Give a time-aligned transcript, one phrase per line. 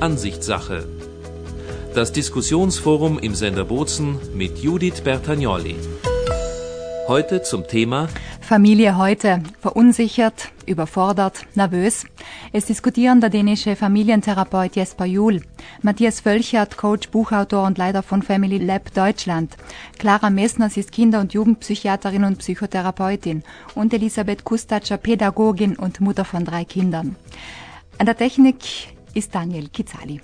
[0.00, 0.86] Ansichtssache.
[1.94, 5.76] Das Diskussionsforum im Sender Bozen mit Judith Bertagnolli.
[7.08, 8.08] Heute zum Thema
[8.42, 9.42] Familie heute.
[9.58, 12.04] Verunsichert, überfordert, nervös.
[12.52, 15.40] Es diskutieren der dänische Familientherapeut Jesper Juhl,
[15.82, 19.56] Matthias Völchert, Coach, Buchautor und Leiter von Family Lab Deutschland,
[19.98, 23.42] Clara Messner, sie ist Kinder- und Jugendpsychiaterin und Psychotherapeutin
[23.74, 27.16] und Elisabeth Kustatscher, Pädagogin und Mutter von drei Kindern.
[27.98, 30.20] An der Technik ist Daniel Kizali.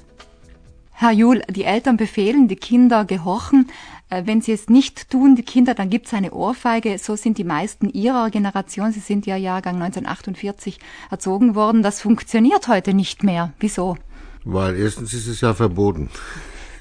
[0.91, 3.71] Herr Juhl, die Eltern befehlen, die Kinder gehorchen.
[4.11, 6.99] Äh, wenn sie es nicht tun, die Kinder, dann gibt es eine Ohrfeige.
[6.99, 10.79] So sind die meisten ihrer Generation, sie sind ja Jahrgang 1948
[11.11, 11.83] erzogen worden.
[11.83, 13.53] Das funktioniert heute nicht mehr.
[13.59, 13.97] Wieso?
[14.45, 16.11] Weil erstens ist es ja verboten.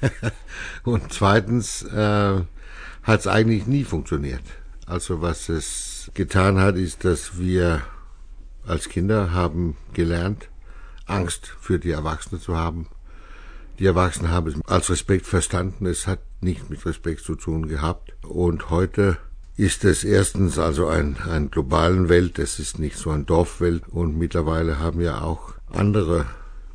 [0.84, 2.40] Und zweitens äh,
[3.02, 4.42] hat es eigentlich nie funktioniert.
[4.86, 7.82] Also was es getan hat, ist, dass wir
[8.66, 10.48] als Kinder haben gelernt,
[11.12, 12.88] Angst für die Erwachsenen zu haben
[13.78, 15.86] die Erwachsenen haben es als Respekt verstanden.
[15.86, 18.14] Es hat nicht mit Respekt zu tun gehabt.
[18.22, 19.18] Und heute
[19.56, 22.38] ist es erstens also ein, ein globalen Welt.
[22.38, 23.88] Es ist nicht so ein Dorfwelt.
[23.88, 26.26] Und mittlerweile haben ja auch andere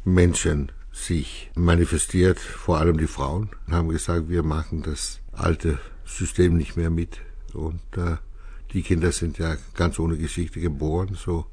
[0.03, 6.75] Menschen sich manifestiert, vor allem die Frauen, haben gesagt, wir machen das alte System nicht
[6.75, 7.19] mehr mit.
[7.53, 8.17] Und äh,
[8.73, 11.45] die Kinder sind ja ganz ohne Geschichte geboren, so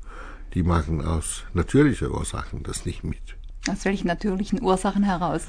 [0.54, 3.36] die machen aus natürlicher Ursachen das nicht mit.
[3.68, 5.46] Aus welchen natürlichen Ursachen heraus?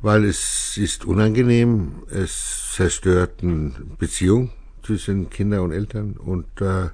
[0.00, 4.50] Weil es ist unangenehm, es zerstört eine Beziehung
[4.82, 6.90] zwischen Kindern und Eltern und, äh,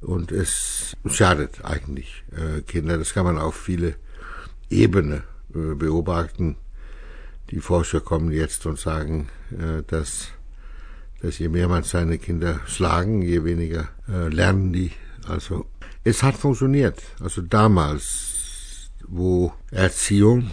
[0.00, 2.96] und es schadet eigentlich äh, Kinder.
[2.96, 3.96] Das kann man auf viele
[4.70, 5.22] Ebenen
[5.54, 6.56] äh, beobachten.
[7.50, 10.28] Die Forscher kommen jetzt und sagen, äh, dass,
[11.20, 14.92] dass je mehr man seine Kinder schlagen, je weniger äh, lernen die.
[15.28, 15.66] Also
[16.04, 17.00] es hat funktioniert.
[17.20, 18.32] Also damals
[19.12, 20.50] wo Erziehung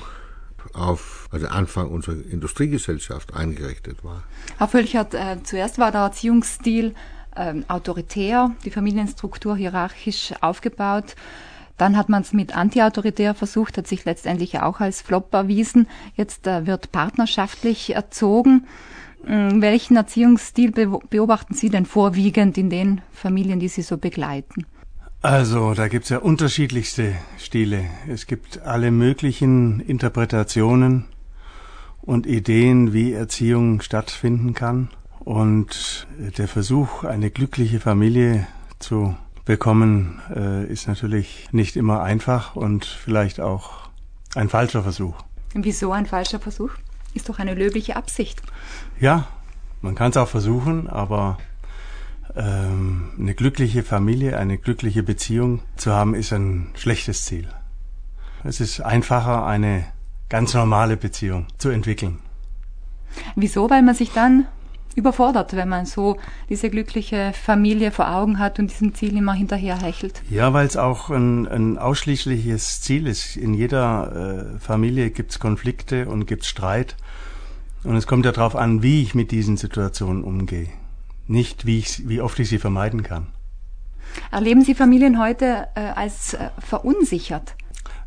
[0.73, 4.23] auf also Anfang unserer Industriegesellschaft eingerichtet war.
[4.57, 6.93] Herr Völchert, äh, zuerst war der Erziehungsstil
[7.35, 11.15] äh, autoritär, die Familienstruktur hierarchisch aufgebaut.
[11.77, 15.87] Dann hat man es mit antiautoritär versucht, hat sich letztendlich auch als Flop erwiesen.
[16.15, 18.67] Jetzt äh, wird partnerschaftlich erzogen.
[19.25, 24.65] Ähm, welchen Erziehungsstil beobachten Sie denn vorwiegend in den Familien, die Sie so begleiten?
[25.21, 27.83] Also, da gibt's ja unterschiedlichste Stile.
[28.07, 31.07] Es gibt alle möglichen Interpretationen
[32.01, 34.89] und Ideen, wie Erziehung stattfinden kann.
[35.19, 36.07] Und
[36.37, 38.47] der Versuch, eine glückliche Familie
[38.79, 39.13] zu
[39.43, 43.89] bekommen, äh, ist natürlich nicht immer einfach und vielleicht auch
[44.35, 45.15] ein falscher Versuch.
[45.53, 46.71] Wieso ein falscher Versuch?
[47.13, 48.41] Ist doch eine löbliche Absicht.
[49.01, 49.27] Ja,
[49.81, 51.37] man kann es auch versuchen, aber
[52.35, 57.47] ähm, eine glückliche Familie, eine glückliche Beziehung zu haben, ist ein schlechtes Ziel.
[58.43, 59.85] Es ist einfacher, eine
[60.29, 62.19] ganz normale Beziehung zu entwickeln.
[63.35, 63.69] Wieso?
[63.69, 64.45] Weil man sich dann
[64.95, 66.17] überfordert, wenn man so
[66.49, 70.21] diese glückliche Familie vor Augen hat und diesem Ziel immer hinterherhechelt.
[70.29, 73.35] Ja, weil es auch ein, ein, ausschließliches Ziel ist.
[73.35, 76.95] In jeder äh, Familie gibt es Konflikte und gibt es Streit.
[77.83, 80.69] Und es kommt ja darauf an, wie ich mit diesen Situationen umgehe
[81.29, 83.27] nicht, wie, ich, wie oft ich sie vermeiden kann.
[84.31, 87.55] Erleben Sie Familien heute äh, als äh, verunsichert?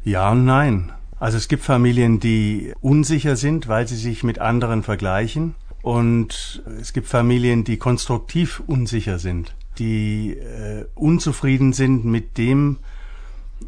[0.02, 0.92] Ja und nein.
[1.20, 5.54] Also es gibt Familien, die unsicher sind, weil sie sich mit anderen vergleichen.
[5.82, 12.78] Und es gibt Familien, die konstruktiv unsicher sind, die äh, unzufrieden sind mit dem,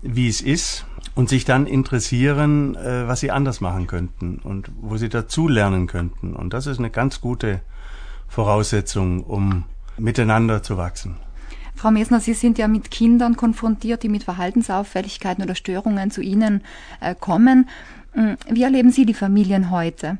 [0.03, 4.97] wie es ist und sich dann interessieren, äh, was sie anders machen könnten und wo
[4.97, 6.35] sie dazu lernen könnten.
[6.35, 7.61] Und das ist eine ganz gute
[8.29, 9.65] Voraussetzung, um
[9.97, 11.17] miteinander zu wachsen.
[11.75, 16.63] Frau Mesner, Sie sind ja mit Kindern konfrontiert, die mit Verhaltensauffälligkeiten oder Störungen zu Ihnen
[17.01, 17.69] äh, kommen.
[18.13, 20.19] Hm, wie erleben Sie die Familien heute?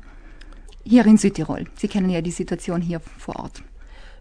[0.83, 1.65] Hier in Südtirol.
[1.75, 3.63] Sie kennen ja die Situation hier vor Ort.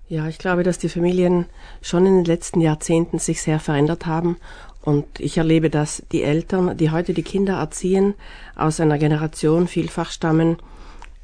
[0.09, 1.47] Ja, ich glaube, dass die Familien
[1.83, 4.37] schon in den letzten Jahrzehnten sich sehr verändert haben.
[4.83, 8.15] Und ich erlebe, dass die Eltern, die heute die Kinder erziehen,
[8.55, 10.59] aus einer Generation vielfach stammen,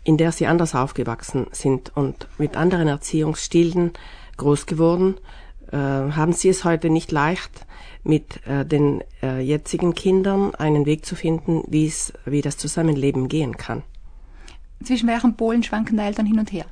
[0.05, 3.93] in der sie anders aufgewachsen sind und mit anderen Erziehungsstilen
[4.37, 5.17] groß geworden,
[5.71, 7.67] äh, haben sie es heute nicht leicht,
[8.03, 13.29] mit äh, den äh, jetzigen Kindern einen Weg zu finden, wie es, wie das Zusammenleben
[13.29, 13.83] gehen kann.
[14.83, 16.65] Zwischen welchen Polen schwanken die Eltern hin und her?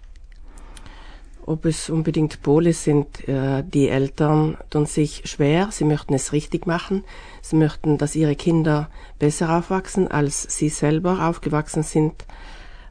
[1.45, 7.05] Ob es unbedingt Pole sind, die Eltern tun sich schwer, sie möchten es richtig machen,
[7.41, 12.27] sie möchten, dass ihre Kinder besser aufwachsen, als sie selber aufgewachsen sind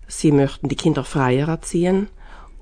[0.07, 2.07] sie möchten die Kinder freier erziehen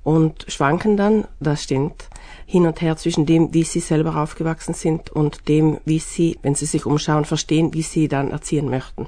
[0.04, 2.10] und schwanken dann, das stimmt,
[2.46, 6.56] hin und her zwischen dem, wie sie selber aufgewachsen sind und dem, wie sie, wenn
[6.56, 9.08] sie sich umschauen, verstehen, wie sie dann erziehen möchten.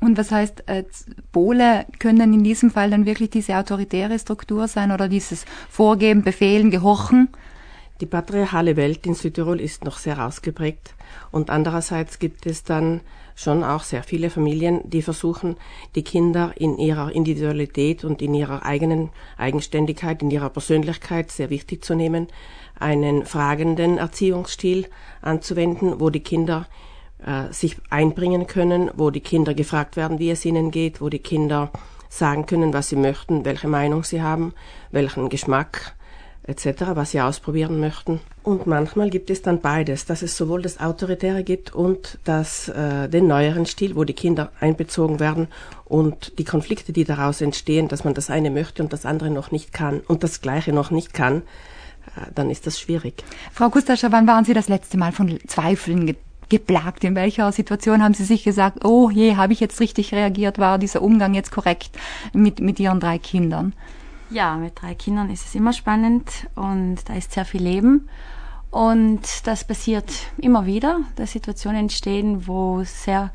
[0.00, 0.84] Und was heißt, äh,
[1.30, 6.70] Pole können in diesem Fall dann wirklich diese autoritäre Struktur sein oder dieses Vorgeben, Befehlen,
[6.70, 7.28] Gehorchen?
[8.00, 10.94] Die patriarchale Welt in Südtirol ist noch sehr ausgeprägt
[11.32, 13.02] und andererseits gibt es dann
[13.40, 15.56] schon auch sehr viele Familien, die versuchen,
[15.94, 19.08] die Kinder in ihrer Individualität und in ihrer eigenen
[19.38, 22.28] Eigenständigkeit, in ihrer Persönlichkeit sehr wichtig zu nehmen,
[22.78, 24.88] einen fragenden Erziehungsstil
[25.22, 26.66] anzuwenden, wo die Kinder
[27.24, 31.18] äh, sich einbringen können, wo die Kinder gefragt werden, wie es ihnen geht, wo die
[31.18, 31.70] Kinder
[32.10, 34.52] sagen können, was sie möchten, welche Meinung sie haben,
[34.90, 35.94] welchen Geschmack
[36.44, 38.20] etc., was sie ausprobieren möchten.
[38.42, 43.08] Und manchmal gibt es dann beides, dass es sowohl das Autoritäre gibt und das, äh,
[43.08, 45.48] den neueren Stil, wo die Kinder einbezogen werden
[45.84, 49.50] und die Konflikte, die daraus entstehen, dass man das eine möchte und das andere noch
[49.50, 51.42] nicht kann und das gleiche noch nicht kann,
[52.16, 53.22] äh, dann ist das schwierig.
[53.52, 56.16] Frau Kustascher, wann waren Sie das letzte Mal von Zweifeln
[56.48, 57.04] geplagt?
[57.04, 60.58] In welcher Situation haben Sie sich gesagt, oh je, habe ich jetzt richtig reagiert?
[60.58, 61.90] War dieser Umgang jetzt korrekt
[62.32, 63.74] mit, mit Ihren drei Kindern?
[64.30, 68.08] Ja, mit drei Kindern ist es immer spannend und da ist sehr viel Leben.
[68.70, 73.32] Und das passiert immer wieder, dass Situationen entstehen, wo, sehr,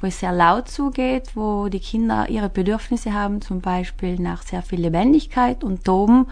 [0.00, 4.60] wo es sehr laut zugeht, wo die Kinder ihre Bedürfnisse haben, zum Beispiel nach sehr
[4.60, 6.26] viel Lebendigkeit und Toben.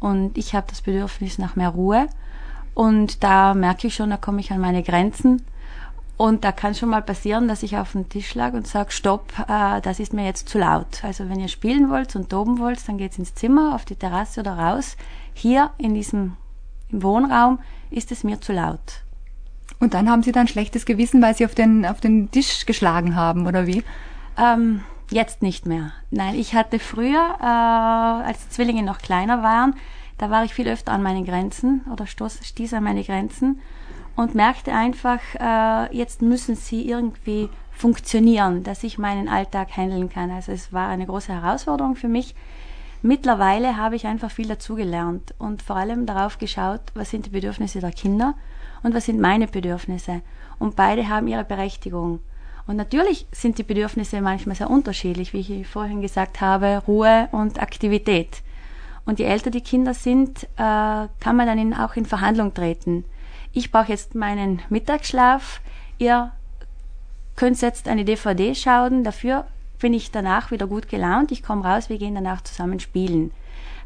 [0.00, 2.06] Und ich habe das Bedürfnis nach mehr Ruhe.
[2.72, 5.42] Und da merke ich schon, da komme ich an meine Grenzen.
[6.18, 9.32] Und da kann schon mal passieren, dass ich auf den Tisch lag und sage, stopp,
[9.48, 11.04] äh, das ist mir jetzt zu laut.
[11.04, 14.40] Also wenn ihr spielen wollt und toben wollt, dann geht's ins Zimmer, auf die Terrasse
[14.40, 14.96] oder raus.
[15.32, 16.36] Hier in diesem
[16.90, 17.60] im Wohnraum
[17.90, 19.02] ist es mir zu laut.
[19.78, 23.14] Und dann haben Sie dann schlechtes Gewissen, weil Sie auf den, auf den Tisch geschlagen
[23.14, 23.84] haben, oder wie?
[24.36, 25.92] Ähm, jetzt nicht mehr.
[26.10, 29.76] Nein, ich hatte früher, äh, als die Zwillinge noch kleiner waren,
[30.16, 33.60] da war ich viel öfter an meine Grenzen oder stoß, stieß an meine Grenzen
[34.18, 40.32] und merkte einfach, äh, jetzt müssen sie irgendwie funktionieren, dass ich meinen Alltag handeln kann.
[40.32, 42.34] Also es war eine große Herausforderung für mich.
[43.00, 47.78] Mittlerweile habe ich einfach viel dazugelernt und vor allem darauf geschaut, was sind die Bedürfnisse
[47.78, 48.34] der Kinder
[48.82, 50.22] und was sind meine Bedürfnisse.
[50.58, 52.18] Und beide haben ihre Berechtigung.
[52.66, 57.62] Und natürlich sind die Bedürfnisse manchmal sehr unterschiedlich, wie ich vorhin gesagt habe, Ruhe und
[57.62, 58.42] Aktivität.
[59.06, 63.04] Und je älter die Kinder sind, äh, kann man dann auch in Verhandlung treten
[63.52, 65.60] ich brauche jetzt meinen Mittagsschlaf,
[65.98, 66.32] ihr
[67.36, 69.46] könnt jetzt eine DVD schauen, dafür
[69.78, 73.30] bin ich danach wieder gut gelaunt, ich komme raus, wir gehen danach zusammen spielen.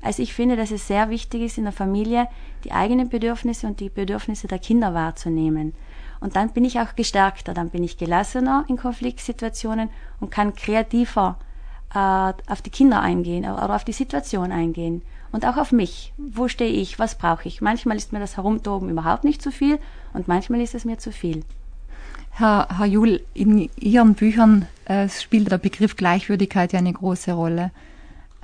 [0.01, 2.27] Also ich finde, dass es sehr wichtig ist in der Familie,
[2.65, 5.75] die eigenen Bedürfnisse und die Bedürfnisse der Kinder wahrzunehmen.
[6.21, 11.37] Und dann bin ich auch gestärkter, dann bin ich gelassener in Konfliktsituationen und kann kreativer
[11.95, 15.03] äh, auf die Kinder eingehen oder auf die Situation eingehen
[15.33, 16.13] und auch auf mich.
[16.17, 16.99] Wo stehe ich?
[16.99, 17.61] Was brauche ich?
[17.61, 19.79] Manchmal ist mir das Herumtoben überhaupt nicht zu viel
[20.13, 21.45] und manchmal ist es mir zu viel.
[22.31, 27.73] Herr, Herr Jul, in Ihren Büchern äh, spielt der Begriff Gleichwürdigkeit ja eine große Rolle.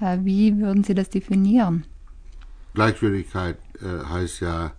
[0.00, 1.84] Äh, wie würden Sie das definieren?
[2.74, 4.72] Gleichwürdigkeit äh, heißt ja,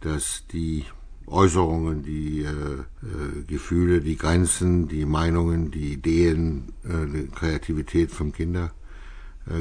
[0.00, 0.84] dass die
[1.26, 8.32] Äußerungen, die äh, äh, Gefühle, die Grenzen, die Meinungen, die Ideen, äh, die Kreativität vom
[8.32, 8.70] Kinder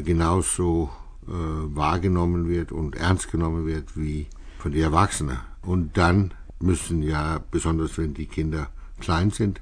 [0.05, 0.91] genauso
[1.27, 4.27] wahrgenommen wird und ernst genommen wird wie
[4.59, 5.39] von den Erwachsenen.
[5.61, 8.69] Und dann müssen ja, besonders wenn die Kinder
[8.99, 9.61] klein sind,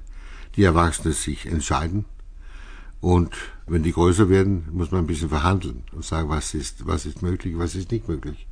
[0.56, 2.04] die Erwachsenen sich entscheiden.
[3.00, 3.34] Und
[3.66, 7.22] wenn die größer werden, muss man ein bisschen verhandeln und sagen, was ist, was ist
[7.22, 8.46] möglich, was ist nicht möglich.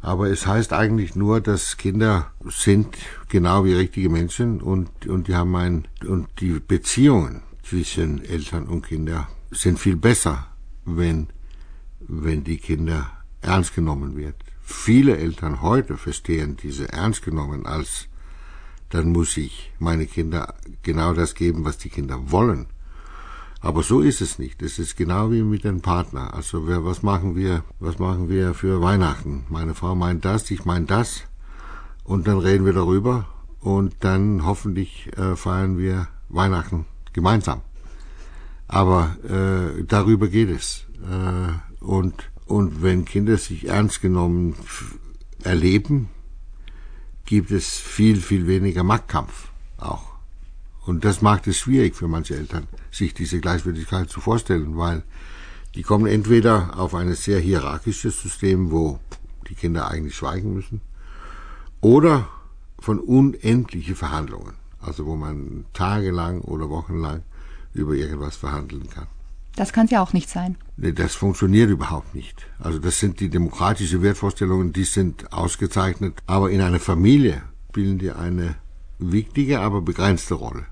[0.00, 2.96] Aber es heißt eigentlich nur, dass Kinder sind
[3.28, 8.86] genau wie richtige Menschen und, und die haben ein, und die Beziehungen zwischen Eltern und
[8.86, 10.46] Kinder sind viel besser,
[10.84, 11.28] wenn
[12.08, 14.36] wenn die Kinder ernst genommen wird.
[14.62, 18.08] Viele Eltern heute verstehen diese ernst genommen als
[18.94, 22.66] dann muss ich meine Kinder genau das geben, was die Kinder wollen.
[23.60, 24.62] Aber so ist es nicht.
[24.62, 26.32] Es ist genau wie mit dem Partner.
[26.32, 29.46] Also wir, was machen wir, was machen wir für Weihnachten?
[29.48, 31.22] Meine Frau meint das, ich meine das.
[32.04, 33.26] Und dann reden wir darüber
[33.58, 36.84] und dann hoffentlich äh, feiern wir Weihnachten
[37.14, 37.62] gemeinsam.
[38.68, 40.84] Aber äh, darüber geht es.
[41.02, 44.54] Äh, und, und wenn Kinder sich ernst genommen
[45.42, 46.08] erleben,
[47.24, 49.48] gibt es viel, viel weniger Machtkampf
[49.78, 50.14] auch.
[50.86, 55.02] Und das macht es schwierig für manche Eltern, sich diese Gleichwertigkeit zu vorstellen, weil
[55.74, 59.00] die kommen entweder auf ein sehr hierarchisches System, wo
[59.48, 60.80] die Kinder eigentlich schweigen müssen,
[61.80, 62.28] oder
[62.78, 67.22] von unendlichen Verhandlungen, also wo man tagelang oder wochenlang
[67.72, 69.06] über irgendwas verhandeln kann.
[69.56, 70.56] Das kann es ja auch nicht sein.
[70.76, 72.46] Nee, das funktioniert überhaupt nicht.
[72.58, 78.10] Also das sind die demokratischen Wertvorstellungen, die sind ausgezeichnet, aber in einer Familie spielen die
[78.10, 78.56] eine
[78.98, 80.66] wichtige, aber begrenzte Rolle.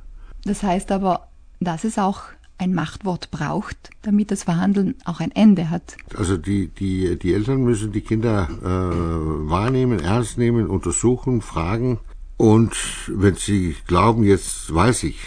[0.44, 1.28] Das heißt aber,
[1.60, 2.22] das ist auch
[2.58, 5.96] ein Machtwort braucht, damit das Verhandeln auch ein Ende hat.
[6.16, 11.98] Also die, die, die Eltern müssen die Kinder äh, wahrnehmen, ernst nehmen, untersuchen, fragen.
[12.36, 12.76] Und
[13.08, 15.18] wenn sie glauben, jetzt weiß ich,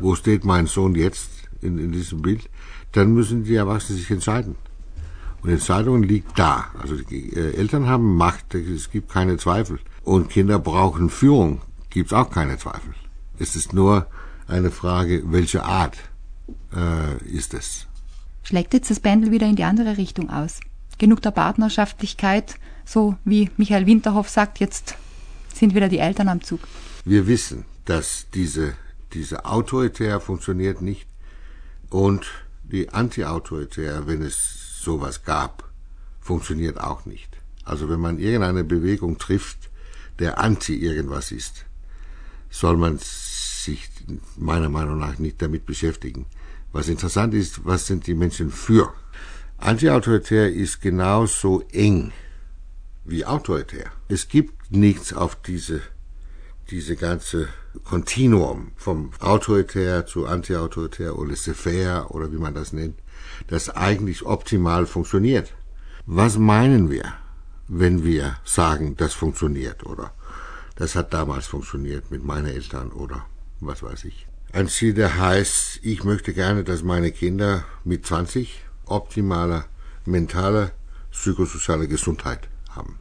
[0.00, 2.48] wo steht mein Sohn jetzt in, in diesem Bild,
[2.92, 4.56] dann müssen die Erwachsenen sich entscheiden.
[5.42, 6.66] Und die Entscheidung liegt da.
[6.80, 9.78] Also die äh, Eltern haben Macht, es gibt keine Zweifel.
[10.02, 12.94] Und Kinder brauchen Führung, gibt es auch keine Zweifel.
[13.38, 14.06] Es ist nur
[14.46, 15.96] eine Frage, welche Art
[16.74, 17.86] äh, ist es.
[18.42, 20.60] Schlägt jetzt das Pendel wieder in die andere Richtung aus?
[20.98, 24.96] Genug der Partnerschaftlichkeit, so wie Michael Winterhoff sagt, jetzt
[25.54, 26.60] sind wieder die Eltern am Zug.
[27.04, 28.74] Wir wissen, dass diese,
[29.14, 31.06] diese autoritär funktioniert nicht
[31.90, 32.26] und
[32.62, 35.68] die anti-autoritär, wenn es sowas gab,
[36.20, 37.36] funktioniert auch nicht.
[37.64, 39.70] Also wenn man irgendeine Bewegung trifft,
[40.18, 41.66] der anti irgendwas ist,
[42.48, 43.90] soll man sich
[44.36, 46.26] meiner Meinung nach nicht damit beschäftigen.
[46.72, 48.92] Was interessant ist, was sind die Menschen für?
[49.58, 52.12] Anti-autoritär ist genauso eng
[53.04, 53.90] wie autoritär.
[54.08, 55.82] Es gibt nichts auf diese,
[56.70, 57.48] diese ganze
[57.84, 62.98] Kontinuum vom autoritär zu anti-autoritär oder laissez-faire oder wie man das nennt,
[63.46, 65.52] das eigentlich optimal funktioniert.
[66.06, 67.14] Was meinen wir,
[67.68, 70.12] wenn wir sagen, das funktioniert oder
[70.76, 73.26] das hat damals funktioniert mit meinen Eltern oder
[73.60, 74.26] was weiß ich.
[74.52, 79.66] Ein Ziel, der heißt, ich möchte gerne, dass meine Kinder mit 20 optimale
[80.06, 80.72] mentale,
[81.12, 82.98] psychosoziale Gesundheit haben.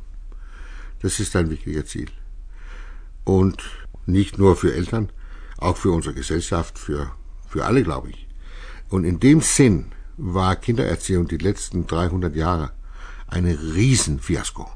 [1.02, 2.10] Das ist ein wichtiger Ziel.
[3.24, 3.64] Und
[4.06, 5.10] nicht nur für Eltern,
[5.58, 7.12] auch für unsere Gesellschaft, für,
[7.48, 8.28] für alle, glaube ich.
[8.90, 12.72] Und in dem Sinn war Kindererziehung die letzten 300 Jahre
[13.28, 14.70] eine Riesenfiasko.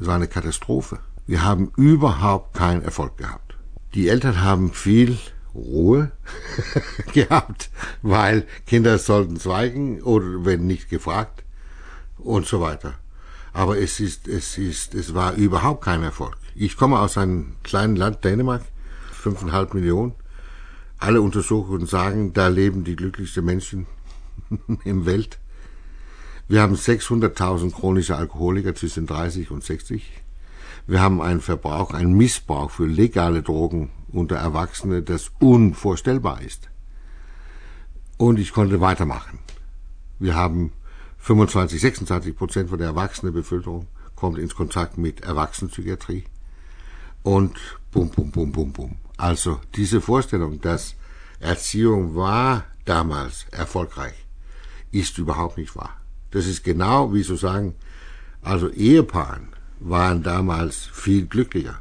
[0.00, 0.98] Es war eine Katastrophe.
[1.26, 3.56] Wir haben überhaupt keinen Erfolg gehabt.
[3.94, 5.18] Die Eltern haben viel
[5.54, 6.10] Ruhe
[7.12, 7.70] gehabt,
[8.02, 11.44] weil Kinder sollten schweigen oder wenn nicht gefragt
[12.18, 12.94] und so weiter.
[13.52, 16.36] Aber es ist, es ist, es war überhaupt kein Erfolg.
[16.56, 18.62] Ich komme aus einem kleinen Land, Dänemark,
[19.10, 20.12] fünfeinhalb Millionen.
[20.98, 23.86] Alle Untersuchungen sagen, da leben die glücklichsten Menschen
[24.84, 25.40] im Welt.
[26.46, 30.12] Wir haben 600.000 chronische Alkoholiker zwischen 30 und 60.
[30.86, 36.68] Wir haben einen Verbrauch, einen Missbrauch für legale Drogen unter Erwachsene, das unvorstellbar ist.
[38.16, 39.40] Und ich konnte weitermachen.
[40.20, 40.72] Wir haben
[41.18, 46.24] 25, 26 Prozent von der erwachsenen Bevölkerung kommt ins Kontakt mit Erwachsenenpsychiatrie.
[47.24, 47.58] Und
[47.90, 48.96] bum, bum, bum, bum, bum.
[49.16, 50.94] Also diese Vorstellung, dass
[51.40, 54.14] Erziehung war damals erfolgreich,
[54.92, 55.96] ist überhaupt nicht wahr.
[56.30, 57.74] Das ist genau, wie so sagen,
[58.42, 59.48] also Ehepaaren
[59.80, 61.80] waren damals viel glücklicher.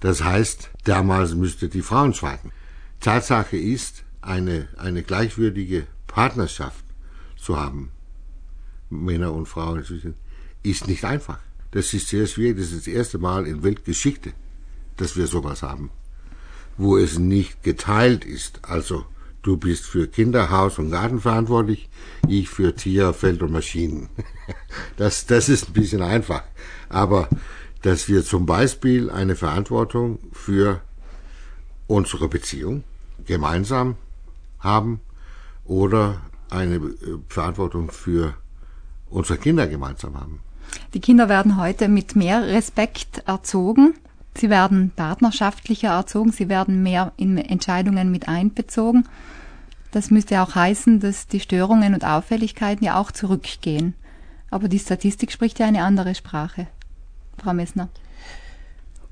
[0.00, 2.50] Das heißt, damals müsste die Frauen schweigen.
[2.98, 6.84] Tatsache ist, eine, eine gleichwürdige Partnerschaft
[7.36, 7.92] zu haben,
[8.90, 9.84] Männer und Frauen,
[10.64, 11.38] ist nicht einfach.
[11.70, 12.58] Das ist sehr schwierig.
[12.58, 14.32] Das ist das erste Mal in Weltgeschichte,
[15.02, 15.90] dass wir sowas haben,
[16.76, 18.60] wo es nicht geteilt ist.
[18.62, 19.04] Also
[19.42, 21.88] du bist für Kinder, Haus und Garten verantwortlich,
[22.28, 24.08] ich für Tier, Feld und Maschinen.
[24.96, 26.42] Das, das ist ein bisschen einfach.
[26.88, 27.28] Aber
[27.82, 30.80] dass wir zum Beispiel eine Verantwortung für
[31.86, 32.84] unsere Beziehung
[33.24, 33.96] gemeinsam
[34.60, 35.00] haben
[35.64, 36.90] oder eine äh,
[37.28, 38.34] Verantwortung für
[39.10, 40.40] unsere Kinder gemeinsam haben.
[40.94, 43.94] Die Kinder werden heute mit mehr Respekt erzogen.
[44.34, 46.32] Sie werden partnerschaftlicher erzogen.
[46.32, 49.08] Sie werden mehr in Entscheidungen mit einbezogen.
[49.90, 53.94] Das müsste auch heißen, dass die Störungen und Auffälligkeiten ja auch zurückgehen.
[54.50, 56.66] Aber die Statistik spricht ja eine andere Sprache.
[57.38, 57.88] Frau Messner?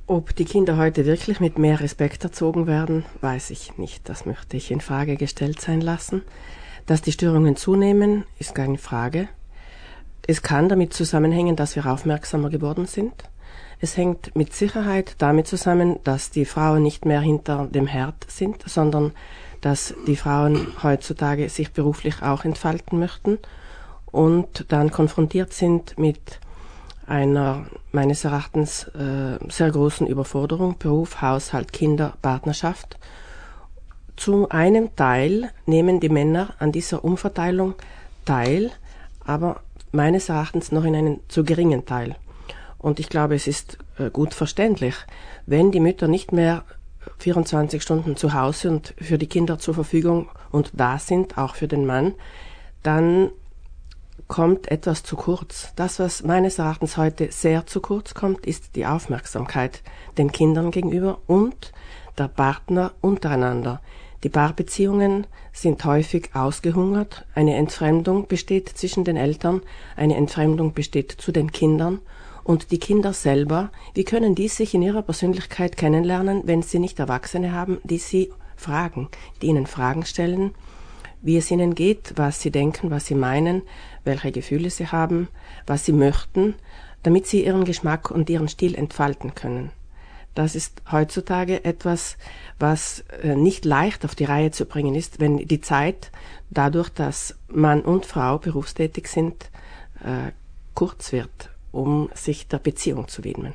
[0.07, 4.09] Ob die Kinder heute wirklich mit mehr Respekt erzogen werden, weiß ich nicht.
[4.09, 6.23] Das möchte ich in Frage gestellt sein lassen.
[6.87, 9.29] Dass die Störungen zunehmen, ist keine Frage.
[10.27, 13.12] Es kann damit zusammenhängen, dass wir aufmerksamer geworden sind.
[13.83, 18.63] Es hängt mit Sicherheit damit zusammen, dass die Frauen nicht mehr hinter dem Herd sind,
[18.69, 19.13] sondern
[19.63, 23.39] dass die Frauen heutzutage sich beruflich auch entfalten möchten
[24.11, 26.41] und dann konfrontiert sind mit
[27.07, 32.99] einer meines Erachtens äh, sehr großen Überforderung, Beruf, Haushalt, Kinder, Partnerschaft.
[34.17, 37.75] Zu einem Teil nehmen die Männer an dieser Umverteilung
[38.27, 38.71] teil,
[39.25, 39.61] aber
[39.93, 42.17] meines Erachtens noch in einem zu geringen Teil.
[42.81, 44.95] Und ich glaube, es ist äh, gut verständlich,
[45.47, 46.65] wenn die Mütter nicht mehr
[47.19, 51.69] 24 Stunden zu Hause und für die Kinder zur Verfügung und da sind, auch für
[51.69, 52.15] den Mann,
[52.83, 53.31] dann
[54.29, 55.73] kommt etwas zu kurz.
[55.77, 59.83] Das, was meines Erachtens heute sehr zu kurz kommt, ist die Aufmerksamkeit
[60.19, 61.73] den Kindern gegenüber und
[62.19, 63.81] der Partner untereinander.
[64.23, 69.63] Die Paarbeziehungen sind häufig ausgehungert, eine Entfremdung besteht zwischen den Eltern,
[69.97, 72.01] eine Entfremdung besteht zu den Kindern
[72.44, 76.99] und die Kinder selber, wie können die sich in ihrer Persönlichkeit kennenlernen, wenn sie nicht
[76.99, 79.09] Erwachsene haben, die sie fragen,
[79.40, 80.54] die ihnen Fragen stellen,
[81.23, 83.62] wie es ihnen geht, was sie denken, was sie meinen,
[84.04, 85.28] welche Gefühle sie haben,
[85.66, 86.54] was sie möchten,
[87.02, 89.70] damit sie ihren Geschmack und ihren Stil entfalten können.
[90.35, 92.16] Das ist heutzutage etwas,
[92.59, 96.12] was äh, nicht leicht auf die Reihe zu bringen ist, wenn die Zeit
[96.50, 99.50] dadurch, dass Mann und Frau berufstätig sind,
[100.04, 100.30] äh,
[100.75, 103.55] kurz wird, um sich der Beziehung zu widmen.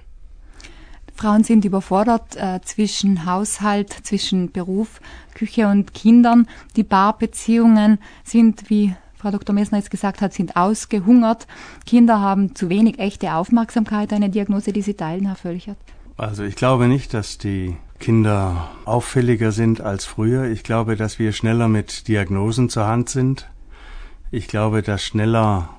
[1.15, 4.99] Frauen sind überfordert äh, zwischen Haushalt, zwischen Beruf,
[5.33, 6.47] Küche und Kindern.
[6.75, 9.55] Die Paarbeziehungen sind, wie Frau Dr.
[9.55, 11.47] Messner jetzt gesagt hat, sind ausgehungert.
[11.85, 14.11] Kinder haben zu wenig echte Aufmerksamkeit.
[14.11, 15.77] Eine Diagnose, die Sie teilen, Herr Völchert?
[16.17, 20.45] Also ich glaube nicht, dass die Kinder auffälliger sind als früher.
[20.45, 23.49] Ich glaube, dass wir schneller mit Diagnosen zur Hand sind.
[24.31, 25.69] Ich glaube, dass schneller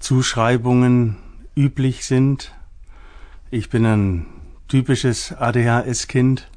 [0.00, 1.16] Zuschreibungen
[1.60, 2.54] üblich sind.
[3.50, 4.26] Ich bin ein
[4.68, 6.48] typisches ADHS-Kind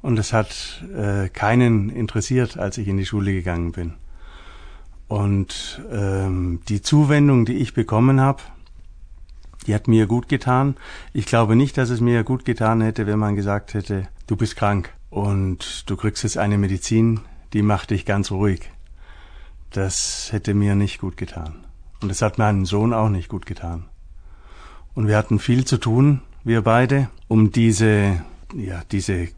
[0.00, 3.94] und es hat äh, keinen interessiert, als ich in die Schule gegangen bin.
[5.08, 8.42] Und ähm, die Zuwendung, die ich bekommen habe,
[9.66, 10.76] die hat mir gut getan.
[11.12, 14.54] Ich glaube nicht, dass es mir gut getan hätte, wenn man gesagt hätte, du bist
[14.54, 17.20] krank und du kriegst jetzt eine Medizin,
[17.52, 18.70] die macht dich ganz ruhig.
[19.70, 21.64] Das hätte mir nicht gut getan.
[22.02, 23.86] Und es hat meinem Sohn auch nicht gut getan.
[24.94, 28.22] Und wir hatten viel zu tun, wir beide, um diese,
[28.54, 29.28] ja, diese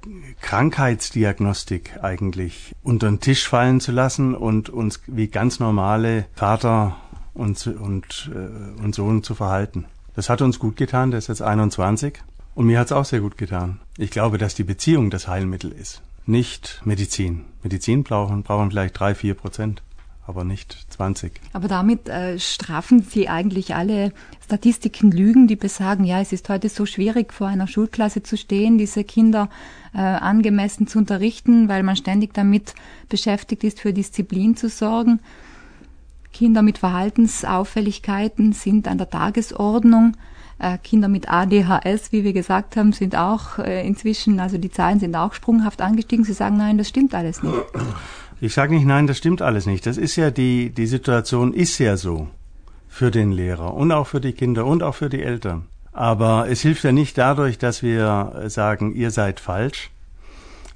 [0.40, 6.96] Krankheitsdiagnostik eigentlich unter den Tisch fallen zu lassen und uns wie ganz normale Vater
[7.32, 9.86] und, und, äh, und Sohn zu verhalten.
[10.14, 12.18] Das hat uns gut getan, der ist jetzt 21.
[12.54, 13.80] Und mir hat es auch sehr gut getan.
[13.98, 17.44] Ich glaube, dass die Beziehung das Heilmittel ist, nicht Medizin.
[17.62, 19.82] Medizin brauchen, brauchen vielleicht drei, vier Prozent,
[20.26, 21.32] aber nicht 20.
[21.52, 24.12] Aber damit äh, strafen Sie eigentlich alle
[24.44, 28.76] Statistiken Lügen, die besagen, ja, es ist heute so schwierig, vor einer Schulklasse zu stehen,
[28.78, 29.48] diese Kinder
[29.94, 32.74] äh, angemessen zu unterrichten, weil man ständig damit
[33.08, 35.20] beschäftigt ist, für Disziplin zu sorgen.
[36.32, 40.16] Kinder mit Verhaltensauffälligkeiten sind an der Tagesordnung.
[40.58, 45.00] Äh, Kinder mit ADHS, wie wir gesagt haben, sind auch äh, inzwischen, also die Zahlen
[45.00, 46.24] sind auch sprunghaft angestiegen.
[46.24, 47.56] Sie sagen, nein, das stimmt alles nicht.
[48.40, 49.86] Ich sage nicht, nein, das stimmt alles nicht.
[49.86, 52.28] Das ist ja die, die Situation ist ja so
[52.88, 55.66] für den Lehrer und auch für die Kinder und auch für die Eltern.
[55.92, 59.90] Aber es hilft ja nicht dadurch, dass wir sagen, ihr seid falsch,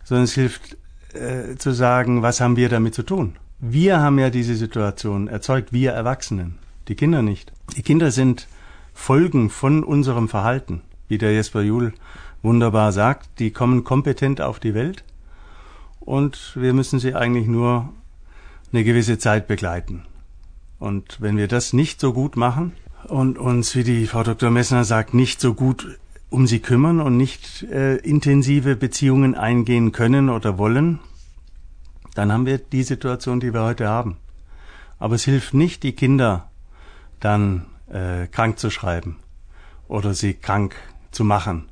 [0.05, 0.79] sondern es hilft
[1.13, 3.37] äh, zu sagen, was haben wir damit zu tun?
[3.59, 6.57] Wir haben ja diese Situation erzeugt, wir Erwachsenen,
[6.89, 7.53] die Kinder nicht.
[7.77, 8.49] Die Kinder sind
[8.95, 11.93] Folgen von unserem Verhalten, wie der Jesper Juhl
[12.43, 15.05] wunderbar sagt, die kommen kompetent auf die Welt
[16.01, 17.93] und wir müssen sie eigentlich nur
[18.73, 20.05] eine gewisse Zeit begleiten.
[20.79, 22.73] Und wenn wir das nicht so gut machen
[23.05, 24.51] und uns, wie die Frau Dr.
[24.51, 25.99] Messner sagt, nicht so gut
[26.31, 31.01] um sie kümmern und nicht äh, intensive Beziehungen eingehen können oder wollen,
[32.15, 34.17] dann haben wir die Situation, die wir heute haben.
[34.99, 36.51] Aber es hilft nicht, die Kinder
[37.19, 39.17] dann äh, krank zu schreiben
[39.89, 40.77] oder sie krank
[41.11, 41.69] zu machen.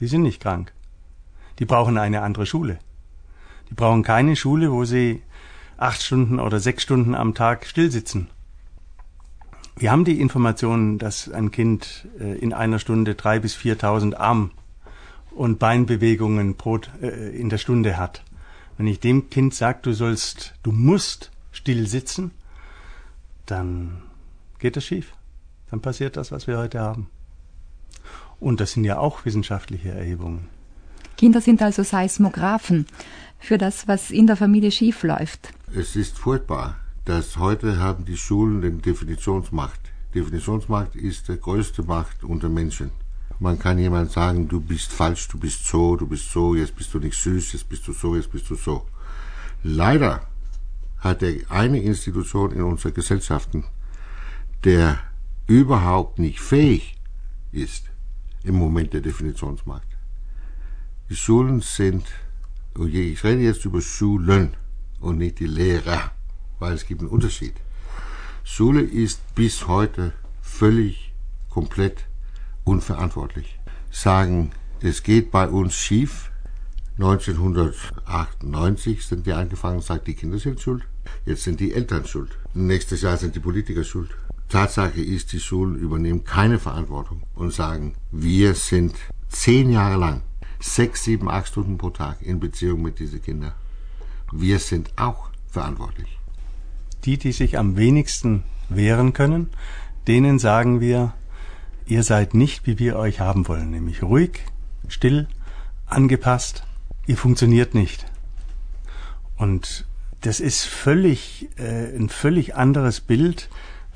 [0.00, 0.72] Die sind nicht krank.
[1.58, 2.78] Die brauchen eine andere Schule.
[3.70, 5.22] Die brauchen keine Schule, wo sie
[5.76, 8.28] acht Stunden oder sechs Stunden am Tag stillsitzen.
[9.76, 14.50] Wir haben die Informationen, dass ein Kind äh, in einer Stunde drei bis viertausend Arm-
[15.30, 18.24] und Beinbewegungen pro, äh, in der Stunde hat.
[18.76, 22.32] Wenn ich dem Kind sage, du sollst, du musst still sitzen,
[23.46, 24.02] dann
[24.58, 25.12] geht das schief.
[25.70, 27.08] Dann passiert das, was wir heute haben.
[28.40, 30.48] Und das sind ja auch wissenschaftliche Erhebungen.
[31.16, 32.86] Kinder sind also Seismographen
[33.38, 35.52] für das, was in der Familie schief läuft.
[35.74, 39.80] Es ist furchtbar, dass heute haben die Schulen den Definitionsmacht.
[40.14, 42.90] Definitionsmacht ist die größte Macht unter Menschen.
[43.40, 46.92] Man kann jemand sagen, du bist falsch, du bist so, du bist so, jetzt bist
[46.92, 48.84] du nicht süß, jetzt bist du so, jetzt bist du so.
[49.62, 50.26] Leider
[50.98, 53.64] hat er eine Institution in unserer Gesellschaften,
[54.64, 54.98] der
[55.46, 56.96] überhaupt nicht fähig
[57.52, 57.84] ist
[58.42, 59.86] im Moment der Definitionsmarkt.
[61.08, 62.04] Die Schulen sind,
[62.86, 64.54] ich rede jetzt über Schulen
[65.00, 66.12] und nicht die Lehrer,
[66.58, 67.54] weil es gibt einen Unterschied.
[68.44, 71.12] Schule ist bis heute völlig
[71.50, 72.04] komplett
[72.64, 73.58] unverantwortlich.
[73.90, 76.30] Sagen, es geht bei uns schief.
[76.98, 80.84] 1998 sind die angefangen, sagt, die Kinder sind schuld.
[81.26, 82.36] Jetzt sind die Eltern schuld.
[82.54, 84.10] Nächstes Jahr sind die Politiker schuld.
[84.48, 88.94] Tatsache ist, die Schulen übernehmen keine Verantwortung und sagen, wir sind
[89.28, 90.22] zehn Jahre lang
[90.60, 93.52] sechs, sieben, acht Stunden pro Tag in Beziehung mit diesen Kindern.
[94.32, 96.18] wir sind auch verantwortlich.
[97.04, 99.48] Die, die sich am wenigsten wehren können,
[100.06, 101.14] denen sagen wir,
[101.86, 104.40] ihr seid nicht, wie wir euch haben wollen, nämlich ruhig,
[104.88, 105.28] still,
[105.86, 106.64] angepasst,
[107.06, 108.04] ihr funktioniert nicht.
[109.36, 109.86] Und
[110.20, 113.48] das ist völlig äh, ein völlig anderes Bild,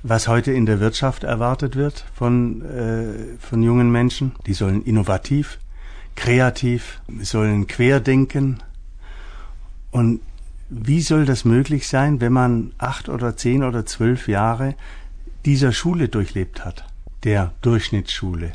[0.02, 4.32] was heute in der Wirtschaft erwartet wird von äh, von jungen Menschen.
[4.46, 5.58] Die sollen innovativ,
[6.16, 8.62] kreativ, sollen querdenken.
[9.90, 10.20] Und
[10.68, 14.74] wie soll das möglich sein, wenn man acht oder zehn oder zwölf Jahre
[15.44, 16.84] dieser Schule durchlebt hat,
[17.24, 18.52] der Durchschnittsschule?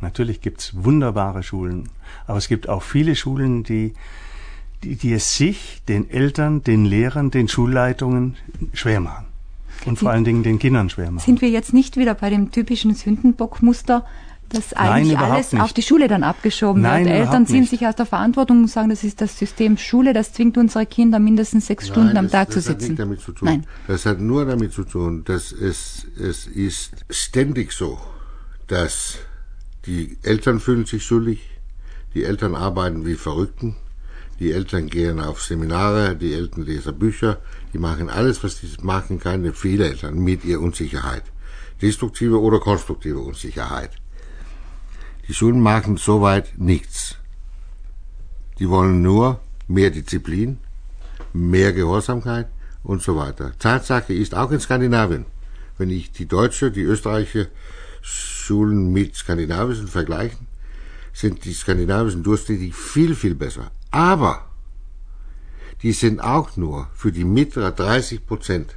[0.00, 1.90] Natürlich gibt's wunderbare Schulen,
[2.26, 3.94] aber es gibt auch viele Schulen, die
[4.82, 8.36] die, die es sich, den Eltern, den Lehrern, den Schulleitungen
[8.72, 9.26] schwer machen.
[9.86, 11.24] Und vor allen Dingen den Kindern schwer machen.
[11.24, 14.04] Sind wir jetzt nicht wieder bei dem typischen Sündenbockmuster,
[14.52, 15.62] dass eigentlich Nein, alles nicht.
[15.62, 17.14] auf die Schule dann abgeschoben Nein, wird?
[17.14, 17.70] Eltern ziehen nicht.
[17.70, 21.18] sich aus der Verantwortung und sagen, das ist das System Schule, das zwingt unsere Kinder
[21.18, 22.92] mindestens sechs Stunden am das, Tag das zu hat sitzen.
[22.92, 23.46] nichts damit zu tun.
[23.46, 23.66] Nein.
[23.86, 27.98] Das hat nur damit zu tun, dass es, es ist ständig so,
[28.66, 29.18] dass
[29.86, 31.40] die Eltern fühlen sich schuldig,
[32.14, 33.76] die Eltern arbeiten wie Verrückten,
[34.40, 37.38] die Eltern gehen auf Seminare, die Eltern lesen Bücher,
[37.72, 41.22] die machen alles, was sie machen können, viele Eltern mit ihrer Unsicherheit.
[41.82, 43.90] Destruktive oder konstruktive Unsicherheit.
[45.30, 47.14] Die Schulen machen soweit nichts.
[48.58, 50.58] Die wollen nur mehr Disziplin,
[51.32, 52.48] mehr Gehorsamkeit
[52.82, 53.52] und so weiter.
[53.60, 55.26] Tatsache ist auch in Skandinavien,
[55.78, 57.48] wenn ich die deutsche, die österreichische
[58.02, 60.48] Schulen mit skandinavischen vergleichen,
[61.12, 63.70] sind die skandinavischen durchschnittlich viel, viel besser.
[63.92, 64.50] Aber
[65.84, 68.74] die sind auch nur für die mittleren 30 Prozent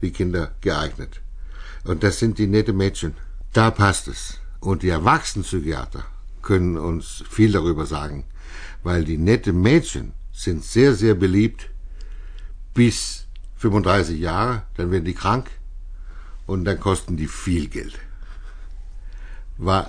[0.00, 1.20] die Kinder geeignet.
[1.84, 3.14] Und das sind die nette Mädchen.
[3.52, 4.41] Da passt es.
[4.62, 6.04] Und die Erwachsenenpsychiater
[6.40, 8.22] können uns viel darüber sagen,
[8.84, 11.68] weil die nette Mädchen sind sehr, sehr beliebt
[12.72, 15.50] bis 35 Jahre, dann werden die krank
[16.46, 17.98] und dann kosten die viel Geld.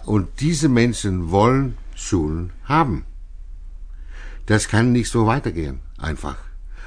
[0.06, 3.06] Und diese Menschen wollen Schulen haben.
[4.48, 6.38] Das kann nicht so weitergehen, einfach.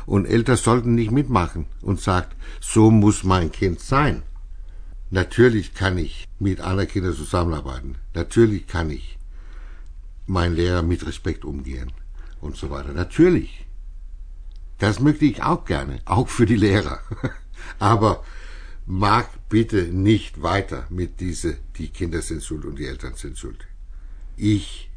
[0.06, 4.24] Und Eltern sollten nicht mitmachen und sagt, so muss mein Kind sein.
[5.10, 7.96] Natürlich kann ich mit anderen Kindern zusammenarbeiten.
[8.14, 9.18] Natürlich kann ich
[10.26, 11.92] meinen Lehrer mit Respekt umgehen
[12.40, 12.92] und so weiter.
[12.92, 13.66] Natürlich.
[14.78, 17.00] Das möchte ich auch gerne, auch für die Lehrer.
[17.78, 18.24] Aber
[18.84, 23.66] mag bitte nicht weiter mit diese, die Kinder sind schuld und die Eltern sind schuld.
[24.36, 24.90] Ich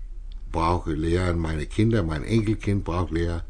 [0.51, 3.43] brauche Lehrer, meine Kinder, mein Enkelkind braucht Lehrer,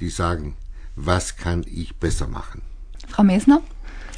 [0.00, 0.56] die sagen,
[0.96, 2.62] was kann ich besser machen?
[3.08, 3.62] Frau Mesner,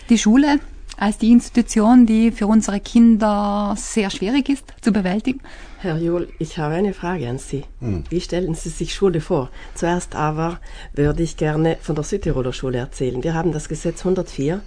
[0.08, 0.58] die Schule
[0.96, 5.40] als die Institution, die für unsere Kinder sehr schwierig ist zu bewältigen.
[5.78, 7.64] Herr Johl, ich habe eine Frage an Sie.
[8.08, 9.50] Wie stellen Sie sich Schule vor?
[9.74, 10.58] Zuerst aber
[10.94, 13.22] würde ich gerne von der Südtiroler Schule erzählen.
[13.22, 14.62] Wir haben das Gesetz 104.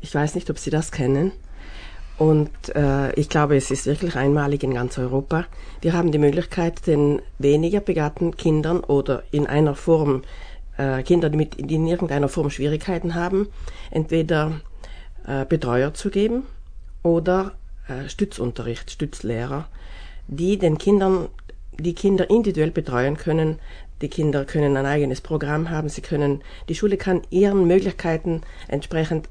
[0.00, 1.32] Ich weiß nicht, ob Sie das kennen.
[2.16, 5.46] Und äh, ich glaube, es ist wirklich einmalig in ganz Europa.
[5.80, 10.22] Wir haben die Möglichkeit, den weniger begabten Kindern oder in einer Form
[10.76, 13.48] äh, Kinder, die, mit, die in irgendeiner Form Schwierigkeiten haben,
[13.90, 14.60] entweder
[15.26, 16.44] äh, Betreuer zu geben
[17.02, 17.52] oder
[17.88, 19.66] äh, Stützunterricht, Stützlehrer,
[20.26, 21.28] die den Kindern,
[21.78, 23.58] die Kinder individuell betreuen können.
[24.00, 25.88] Die Kinder können ein eigenes Programm haben.
[25.88, 29.28] Sie können, die Schule kann ihren Möglichkeiten entsprechend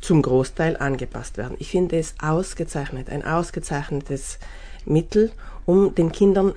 [0.00, 1.56] zum Großteil angepasst werden.
[1.58, 4.38] Ich finde es ausgezeichnet, ein ausgezeichnetes
[4.84, 5.30] Mittel,
[5.64, 6.54] um den Kindern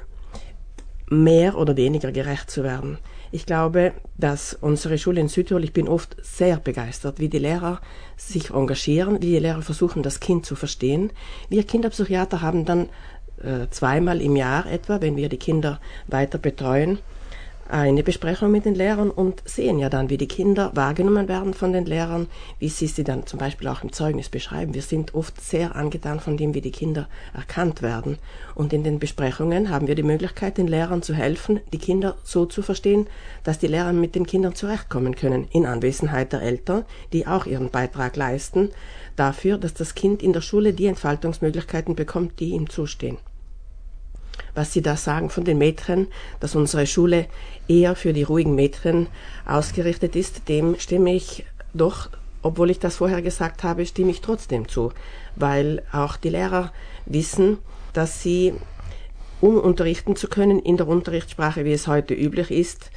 [1.10, 2.98] mehr oder weniger gerecht zu werden.
[3.36, 7.82] Ich glaube, dass unsere Schule in Südtirol, ich bin oft sehr begeistert, wie die Lehrer
[8.16, 11.12] sich engagieren, wie die Lehrer versuchen, das Kind zu verstehen.
[11.50, 12.88] Wir Kinderpsychiater haben dann
[13.44, 17.00] äh, zweimal im Jahr etwa, wenn wir die Kinder weiter betreuen,
[17.68, 21.74] eine Besprechung mit den Lehrern und sehen ja dann, wie die Kinder wahrgenommen werden von
[21.74, 22.28] den Lehrern,
[22.60, 24.74] wie sie sie dann zum Beispiel auch im Zeugnis beschreiben.
[24.74, 28.18] Wir sind oft sehr angetan von dem, wie die Kinder erkannt werden.
[28.54, 32.46] Und in den Besprechungen haben wir die Möglichkeit, den Lehrern zu helfen, die Kinder so
[32.46, 33.08] zu verstehen,
[33.44, 37.72] dass die Lehrer mit den Kindern zurechtkommen können, in Anwesenheit der Eltern, die auch ihren
[37.72, 38.70] Beitrag leisten,
[39.16, 43.18] dafür, dass das Kind in der Schule die Entfaltungsmöglichkeiten bekommt, die ihm zustehen
[44.54, 46.08] was Sie da sagen von den Mädchen,
[46.40, 47.28] dass unsere Schule
[47.68, 49.08] eher für die ruhigen Mädchen
[49.46, 52.10] ausgerichtet ist, dem stimme ich doch,
[52.42, 54.92] obwohl ich das vorher gesagt habe, stimme ich trotzdem zu,
[55.36, 56.72] weil auch die Lehrer
[57.06, 57.58] wissen,
[57.94, 58.54] dass sie,
[59.42, 62.92] um unterrichten zu können in der Unterrichtssprache, wie es heute üblich ist,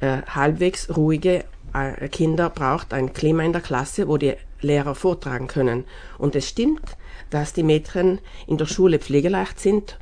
[0.00, 5.48] äh, halbwegs ruhige äh, Kinder braucht, ein Klima in der Klasse, wo die Lehrer vortragen
[5.48, 5.84] können.
[6.18, 6.96] Und es stimmt,
[7.30, 9.98] dass die Mädchen in der Schule pflegeleicht sind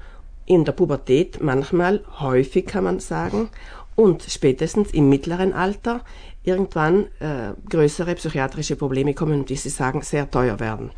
[0.50, 3.50] in der Pubertät manchmal, häufig kann man sagen,
[3.94, 6.04] und spätestens im mittleren Alter
[6.42, 10.90] irgendwann äh, größere psychiatrische Probleme kommen und, wie Sie sagen, sehr teuer werden.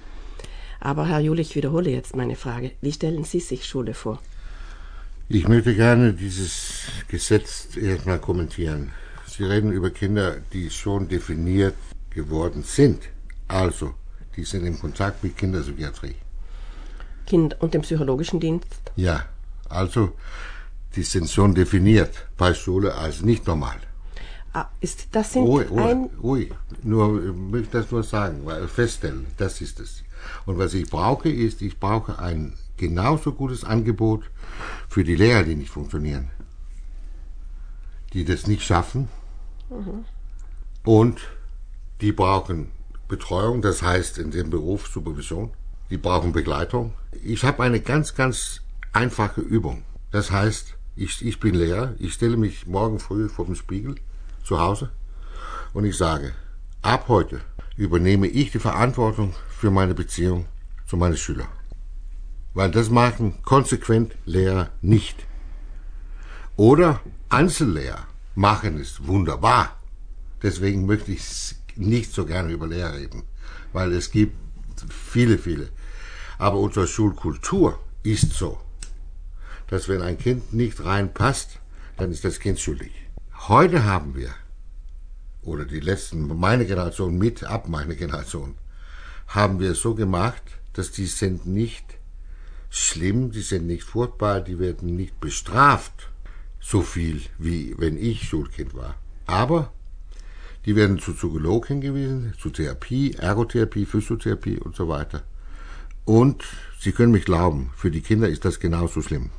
[0.81, 2.71] Aber Herr Jule, ich wiederhole jetzt meine Frage.
[2.81, 4.21] Wie stellen Sie sich Schule vor?
[5.29, 8.93] Ich möchte gerne dieses Gesetz erstmal kommentieren.
[9.27, 11.75] Sie reden über Kinder, die schon definiert
[12.09, 13.03] geworden sind.
[13.49, 13.93] Also,
[14.35, 16.15] die sind im Kontakt mit Kinderpsychiatrie.
[17.27, 18.93] Kind und dem psychologischen Dienst?
[18.97, 19.27] Ja,
[19.73, 20.13] also,
[21.27, 23.77] schon definiert bei Schule als nicht normal.
[24.55, 26.11] Ah, ist, das sind Ruhig, ruhig, ein...
[26.23, 26.53] ruhig.
[26.83, 30.05] Nur, ich möchte das nur sagen, weil feststellen, das ist es.
[30.45, 34.25] Und was ich brauche, ist, ich brauche ein genauso gutes Angebot
[34.89, 36.31] für die Lehrer, die nicht funktionieren.
[38.13, 39.09] Die das nicht schaffen.
[40.85, 41.21] Und
[42.03, 42.71] die brauchen
[43.09, 45.51] Betreuung, das heißt in dem Beruf Supervision.
[45.89, 46.93] Die brauchen Begleitung.
[47.23, 48.62] Ich habe eine ganz, ganz
[48.93, 49.85] einfache Übung.
[50.11, 53.95] Das heißt, ich, ich bin Lehrer, ich stelle mich morgen früh vor dem Spiegel
[54.45, 54.91] zu Hause
[55.73, 56.35] und ich sage,
[56.83, 57.41] ab heute
[57.77, 60.47] übernehme ich die Verantwortung für meine Beziehung
[60.87, 61.49] zu meinen Schülern.
[62.55, 65.27] Weil das machen konsequent Lehrer nicht.
[66.57, 67.01] Oder
[67.31, 69.81] Einzellehrer machen es wunderbar.
[70.43, 73.23] Deswegen möchte ich nicht so gerne über Lehrer reden,
[73.73, 74.37] weil es gibt
[74.91, 75.71] viele, viele.
[76.37, 78.59] Aber unsere Schulkultur ist so,
[79.73, 81.59] dass wenn ein Kind nicht reinpasst,
[81.97, 82.93] dann ist das Kind schuldig.
[83.49, 84.29] Heute haben wir,
[85.41, 88.55] oder die letzten, meine Generation mit, ab meine Generation,
[89.29, 90.43] haben wir es so gemacht,
[90.75, 91.87] dass die sind nicht
[92.69, 96.11] schlimm, die sind nicht furchtbar, die werden nicht bestraft,
[96.61, 98.97] so viel wie wenn ich Schulkind war.
[99.25, 99.73] Aber
[100.67, 105.23] die werden zu Psychologen hingewiesen, zu Therapie, Ergotherapie, Physiotherapie und so weiter.
[106.05, 106.45] Und
[106.79, 109.31] Sie können mich glauben, für die Kinder ist das genauso schlimm.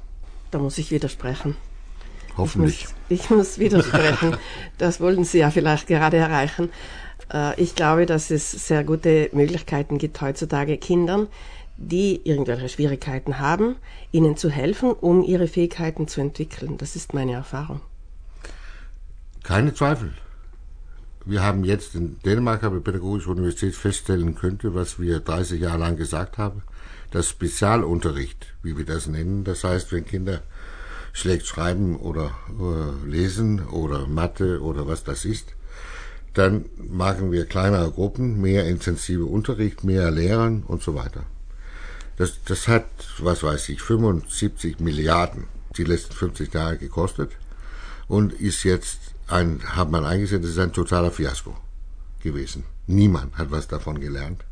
[0.54, 1.56] Da muss ich widersprechen.
[2.38, 2.86] Hoffentlich.
[3.10, 4.38] Ich muss, ich muss widersprechen.
[4.78, 6.70] das wollten Sie ja vielleicht gerade erreichen.
[7.34, 11.28] Äh, Ich glaube, dass es sehr gute Möglichkeiten gibt heutzutage Kindern,
[11.78, 13.78] die irgendwelche Schwierigkeiten haben,
[14.12, 16.78] ihnen zu helfen, um ihre Fähigkeiten zu entwickeln.
[16.78, 17.82] Das ist meine Erfahrung.
[19.42, 20.14] Keine Zweifel.
[21.26, 25.80] Wir haben jetzt in Dänemark an der Pädagogischen Universität feststellen könnte, was wir 30 Jahre
[25.80, 26.62] lang gesagt haben,
[27.14, 30.42] dass Spezialunterricht, wie wir das nennen, das heißt, wenn Kinder
[31.14, 35.54] schlecht schreiben oder äh, lesen oder Mathe oder was das ist,
[36.34, 41.24] dann machen wir kleinere Gruppen, mehr intensive Unterricht, mehr Lehrern und so weiter.
[42.18, 42.88] Das, das hat,
[43.20, 45.46] was weiß ich, 75 Milliarden
[45.78, 47.32] die letzten 50 Jahre gekostet
[48.08, 51.56] und ist jetzt ein, hat man eingesehen, das ist ein totaler Fiasko
[52.24, 52.64] gewesen.
[52.88, 54.44] Niemand hat was davon gelernt,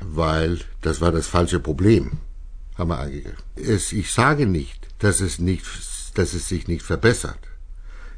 [0.00, 2.18] weil das war das falsche Problem,
[2.76, 3.42] haben wir angegriffen.
[3.56, 5.64] Es, ich sage nicht, dass es nicht,
[6.14, 7.38] dass es sich nicht verbessert.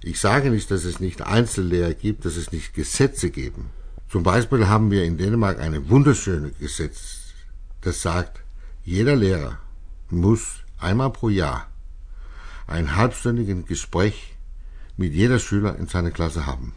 [0.03, 3.71] Ich sage nicht, dass es nicht Einzellehrer gibt, dass es nicht Gesetze geben.
[4.09, 7.35] Zum Beispiel haben wir in Dänemark eine wunderschöne Gesetz,
[7.83, 8.41] das sagt,
[8.83, 9.59] jeder Lehrer
[10.09, 11.69] muss einmal pro Jahr
[12.67, 14.37] ein halbstündiges Gespräch
[14.97, 16.73] mit jeder Schüler in seiner Klasse haben.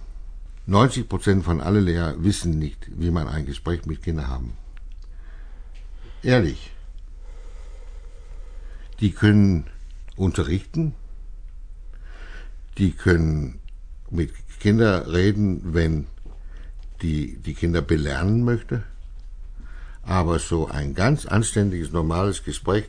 [0.65, 4.53] 90 Prozent von allen Lehrern wissen nicht, wie man ein Gespräch mit Kindern haben.
[6.23, 6.71] Ehrlich.
[9.01, 9.65] Die können
[10.15, 10.95] unterrichten,
[12.77, 13.59] die können
[14.09, 16.07] mit Kindern reden, wenn
[17.01, 18.83] die, die Kinder belernen möchte.
[20.03, 22.85] Aber so ein ganz anständiges, normales Gespräch,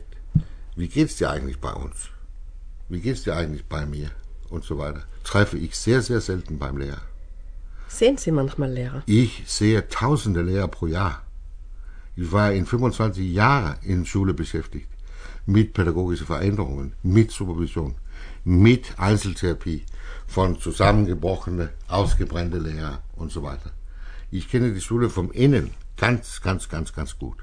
[0.77, 2.09] wie geht's dir eigentlich bei uns?
[2.87, 4.11] Wie geht's dir eigentlich bei mir?
[4.49, 5.03] Und so weiter.
[5.23, 7.01] Treffe ich sehr, sehr selten beim Lehrer.
[7.87, 9.03] Sehen Sie manchmal Lehrer?
[9.05, 11.24] Ich sehe tausende Lehrer pro Jahr.
[12.17, 14.87] Ich war in 25 Jahren in Schule beschäftigt.
[15.45, 17.95] Mit pädagogischen Veränderungen, mit Supervision,
[18.45, 19.83] mit Einzeltherapie
[20.25, 23.71] von zusammengebrochene, ausgebrannte Lehrer und so weiter.
[24.31, 27.37] Ich kenne die Schule vom Innen ganz, ganz, ganz, ganz gut.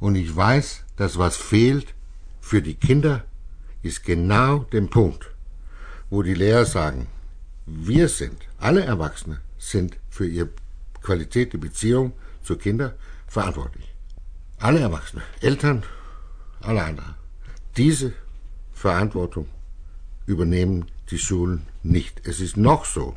[0.00, 1.94] Und ich weiß, dass was fehlt
[2.40, 3.24] für die Kinder,
[3.82, 5.30] ist genau der Punkt,
[6.10, 7.06] wo die Lehrer sagen,
[7.66, 10.48] wir sind, alle Erwachsene sind für ihre
[11.00, 12.12] Qualität der Beziehung
[12.42, 12.92] zu Kindern
[13.26, 13.91] verantwortlich.
[14.62, 15.82] Alle Erwachsene, Eltern,
[16.60, 17.16] alle anderen.
[17.76, 18.12] Diese
[18.72, 19.48] Verantwortung
[20.24, 22.24] übernehmen die Schulen nicht.
[22.28, 23.16] Es ist noch so,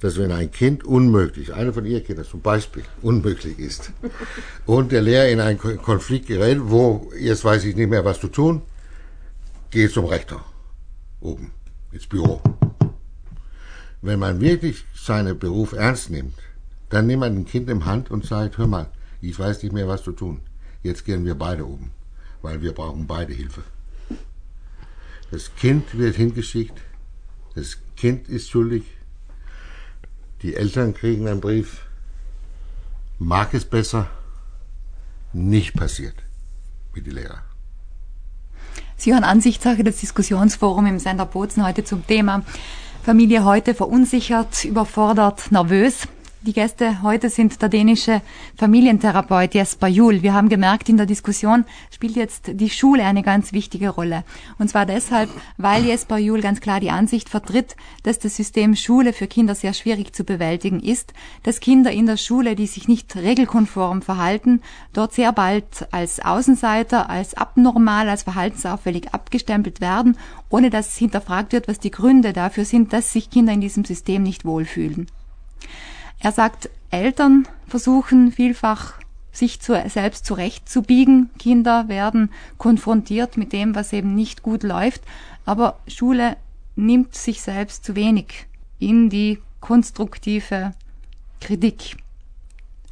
[0.00, 3.92] dass wenn ein Kind unmöglich, einer von Ihren Kindern zum Beispiel, unmöglich ist
[4.66, 8.28] und der Lehrer in einen Konflikt gerät, wo jetzt weiß ich nicht mehr, was zu
[8.28, 8.62] tun,
[9.70, 10.42] gehe zum Rektor
[11.20, 11.52] oben
[11.92, 12.40] ins Büro.
[14.00, 16.38] Wenn man wirklich seinen Beruf ernst nimmt,
[16.88, 18.86] dann nimmt man ein Kind im Hand und sagt, hör mal,
[19.20, 20.40] ich weiß nicht mehr, was zu tun.
[20.82, 21.90] Jetzt gehen wir beide oben,
[22.42, 23.62] weil wir brauchen beide Hilfe.
[25.30, 26.80] Das Kind wird hingeschickt,
[27.54, 28.84] das Kind ist schuldig,
[30.42, 31.86] die Eltern kriegen einen Brief,
[33.18, 34.10] mag es besser,
[35.32, 36.16] nicht passiert
[36.94, 37.42] mit den Lehrern.
[38.96, 42.44] Sie hören Ansichtssache, das Diskussionsforum im Sender Bozen heute zum Thema
[43.02, 46.06] Familie heute verunsichert, überfordert, nervös.
[46.44, 48.20] Die Gäste heute sind der dänische
[48.56, 50.24] Familientherapeut Jesper Juhl.
[50.24, 54.24] Wir haben gemerkt, in der Diskussion spielt jetzt die Schule eine ganz wichtige Rolle.
[54.58, 59.12] Und zwar deshalb, weil Jesper Juhl ganz klar die Ansicht vertritt, dass das System Schule
[59.12, 61.12] für Kinder sehr schwierig zu bewältigen ist,
[61.44, 67.08] dass Kinder in der Schule, die sich nicht regelkonform verhalten, dort sehr bald als Außenseiter,
[67.08, 72.92] als abnormal, als verhaltensauffällig abgestempelt werden, ohne dass hinterfragt wird, was die Gründe dafür sind,
[72.92, 75.06] dass sich Kinder in diesem System nicht wohlfühlen.
[76.22, 78.94] Er sagt, Eltern versuchen vielfach
[79.32, 81.30] sich zu, selbst zurechtzubiegen.
[81.36, 85.02] Kinder werden konfrontiert mit dem, was eben nicht gut läuft.
[85.44, 86.36] Aber Schule
[86.76, 88.46] nimmt sich selbst zu wenig
[88.78, 90.74] in die konstruktive
[91.40, 91.96] Kritik.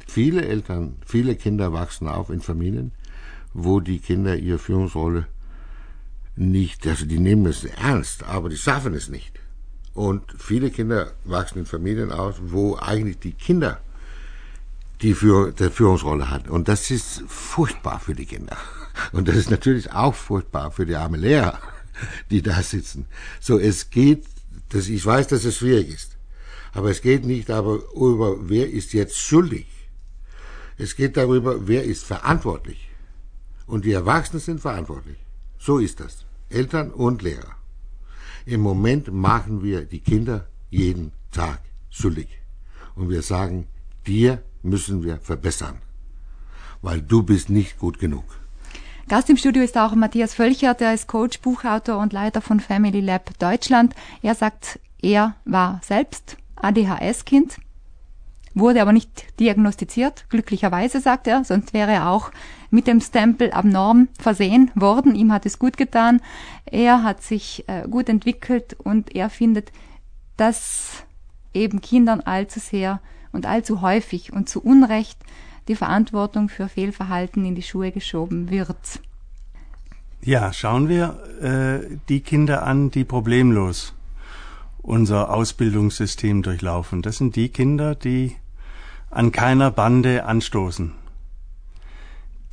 [0.07, 2.91] Viele Eltern, viele Kinder wachsen auf in Familien,
[3.53, 5.27] wo die Kinder ihre Führungsrolle
[6.35, 9.40] nicht, also die nehmen es ernst, aber die schaffen es nicht.
[9.93, 13.81] Und viele Kinder wachsen in Familien aus, wo eigentlich die Kinder
[15.01, 16.47] die für, der Führungsrolle hat.
[16.47, 18.57] Und das ist furchtbar für die Kinder.
[19.11, 21.59] Und das ist natürlich auch furchtbar für die armen Lehrer,
[22.29, 23.05] die da sitzen.
[23.39, 24.25] So, es geht,
[24.69, 26.17] das, ich weiß, dass es schwierig ist.
[26.73, 29.67] Aber es geht nicht aber über, wer ist jetzt schuldig.
[30.77, 32.89] Es geht darüber, wer ist verantwortlich.
[33.67, 35.17] Und die Erwachsenen sind verantwortlich.
[35.59, 36.25] So ist das.
[36.49, 37.55] Eltern und Lehrer.
[38.45, 42.27] Im Moment machen wir die Kinder jeden Tag schuldig.
[42.95, 43.67] Und wir sagen,
[44.07, 45.77] dir müssen wir verbessern,
[46.81, 48.23] weil du bist nicht gut genug.
[49.07, 53.01] Gast im Studio ist auch Matthias Völcher, der ist Coach, Buchautor und Leiter von Family
[53.01, 53.93] Lab Deutschland.
[54.21, 57.57] Er sagt, er war selbst ADHS-Kind,
[58.53, 62.31] wurde aber nicht diagnostiziert, glücklicherweise sagt er, sonst wäre er auch
[62.71, 65.13] mit dem Stempel abnorm versehen worden.
[65.13, 66.21] Ihm hat es gut getan.
[66.65, 69.71] Er hat sich äh, gut entwickelt und er findet,
[70.37, 71.03] dass
[71.53, 75.19] eben Kindern allzu sehr und allzu häufig und zu Unrecht
[75.67, 78.77] die Verantwortung für Fehlverhalten in die Schuhe geschoben wird.
[80.23, 83.93] Ja, schauen wir äh, die Kinder an, die problemlos
[84.81, 87.01] unser Ausbildungssystem durchlaufen.
[87.01, 88.35] Das sind die Kinder, die
[89.09, 90.93] an keiner Bande anstoßen,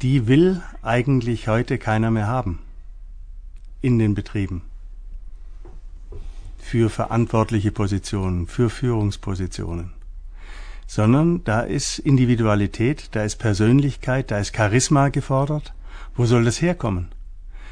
[0.03, 2.61] die will eigentlich heute keiner mehr haben
[3.81, 4.63] in den Betrieben.
[6.59, 9.93] Für verantwortliche Positionen, für Führungspositionen.
[10.87, 15.75] Sondern da ist Individualität, da ist Persönlichkeit, da ist Charisma gefordert.
[16.15, 17.09] Wo soll das herkommen?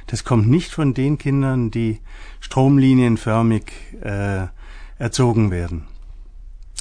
[0.06, 2.00] Das kommt nicht von den Kindern, die
[2.40, 4.46] stromlinienförmig äh,
[4.98, 5.84] erzogen werden,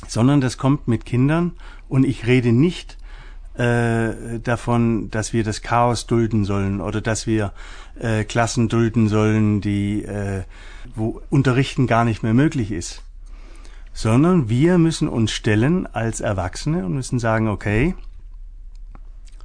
[0.08, 1.54] sondern das kommt mit Kindern,
[1.90, 2.98] und ich rede nicht
[3.58, 7.54] äh, davon, dass wir das Chaos dulden sollen oder dass wir
[8.00, 10.44] äh, Klassen dulden sollen, die äh,
[10.94, 13.02] wo Unterrichten gar nicht mehr möglich ist,
[13.94, 17.96] sondern wir müssen uns stellen als Erwachsene und müssen sagen, okay,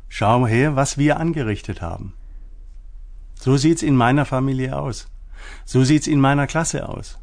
[0.08, 2.12] schau her, was wir angerichtet haben.
[3.34, 5.08] So sieht's in meiner Familie aus.
[5.64, 7.18] So sieht's in meiner Klasse aus.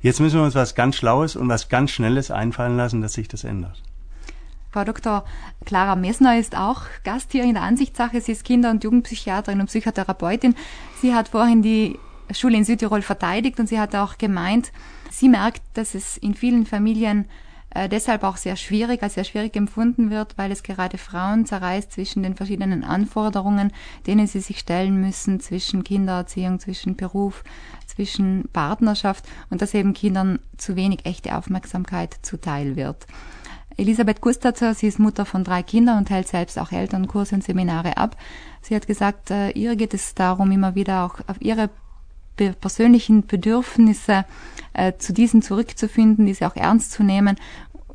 [0.00, 3.28] Jetzt müssen wir uns was ganz Schlaues und was ganz Schnelles einfallen lassen, dass sich
[3.28, 3.82] das ändert.
[4.72, 5.24] Frau Dr.
[5.66, 8.22] Clara Messner ist auch Gast hier in der Ansichtssache.
[8.22, 10.54] Sie ist Kinder- und Jugendpsychiaterin und Psychotherapeutin.
[11.00, 11.98] Sie hat vorhin die
[12.32, 14.72] Schule in Südtirol verteidigt und sie hat auch gemeint,
[15.10, 17.26] sie merkt, dass es in vielen Familien
[17.74, 21.92] äh, deshalb auch sehr schwierig, als sehr schwierig empfunden wird, weil es gerade Frauen zerreißt
[21.92, 23.72] zwischen den verschiedenen Anforderungen,
[24.06, 27.44] denen sie sich stellen müssen, zwischen Kindererziehung, zwischen Beruf,
[27.86, 33.06] zwischen Partnerschaft und dass eben Kindern zu wenig echte Aufmerksamkeit zuteil wird.
[33.82, 37.96] Elisabeth Gustatzer, sie ist Mutter von drei Kindern und hält selbst auch Elternkurse und Seminare
[37.96, 38.16] ab.
[38.60, 41.68] Sie hat gesagt, äh, ihr geht es darum, immer wieder auch auf ihre
[42.36, 44.24] persönlichen Bedürfnisse
[44.72, 47.36] äh, zu diesen zurückzufinden, diese auch ernst zu nehmen,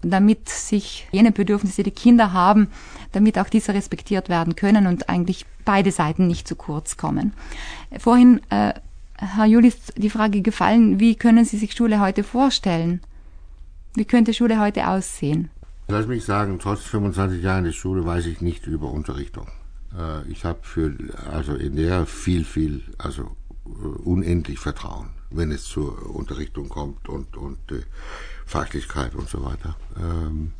[0.01, 2.69] damit sich jene Bedürfnisse, die Kinder haben,
[3.13, 7.33] damit auch diese respektiert werden können und eigentlich beide Seiten nicht zu kurz kommen.
[7.97, 8.73] Vorhin, äh,
[9.17, 12.99] Herr Julis, die Frage gefallen, wie können Sie sich Schule heute vorstellen?
[13.95, 15.49] Wie könnte Schule heute aussehen?
[15.89, 19.47] Lass mich sagen, trotz 25 Jahren in der Schule weiß ich nicht über Unterrichtung.
[19.97, 20.93] Äh, ich habe für
[21.31, 23.69] also in der viel, viel, also äh,
[24.03, 27.83] unendlich Vertrauen, wenn es zur Unterrichtung kommt und und äh,
[28.45, 29.77] Fachlichkeit und so weiter.
[29.97, 30.51] Ähm,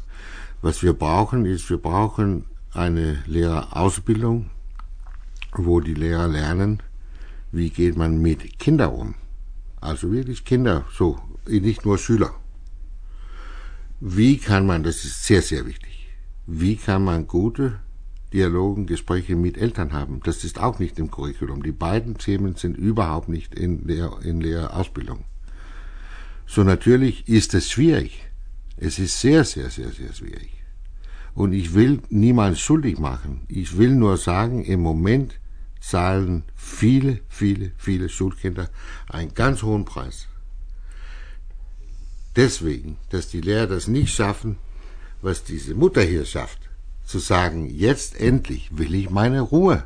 [0.61, 4.49] was wir brauchen, ist, wir brauchen eine Lehrerausbildung,
[5.51, 6.81] wo die Lehrer lernen,
[7.51, 9.15] wie geht man mit Kindern um.
[9.81, 12.33] Also wirklich Kinder so nicht nur Schüler.
[13.99, 16.09] Wie kann man, das ist sehr, sehr wichtig,
[16.45, 17.79] wie kann man gute
[18.31, 20.19] Dialogen, Gespräche mit Eltern haben?
[20.23, 21.63] Das ist auch nicht im Curriculum.
[21.63, 25.25] Die beiden Themen sind überhaupt nicht in der, in der Ausbildung.
[26.45, 28.23] So natürlich ist es schwierig.
[28.77, 30.51] Es ist sehr, sehr, sehr, sehr schwierig.
[31.33, 33.41] Und ich will niemals schuldig machen.
[33.47, 35.39] Ich will nur sagen, im Moment
[35.81, 38.69] zahlen viele, viele, viele Schulkinder
[39.09, 40.27] einen ganz hohen Preis.
[42.37, 44.57] Deswegen, dass die Lehrer das nicht schaffen,
[45.23, 46.59] was diese Mutter hier schafft,
[47.03, 49.85] zu sagen, jetzt endlich will ich meine Ruhe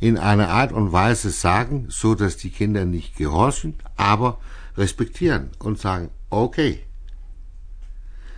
[0.00, 4.40] in einer Art und Weise sagen, so dass die Kinder nicht gehorchen, aber
[4.78, 6.84] respektieren und sagen, okay,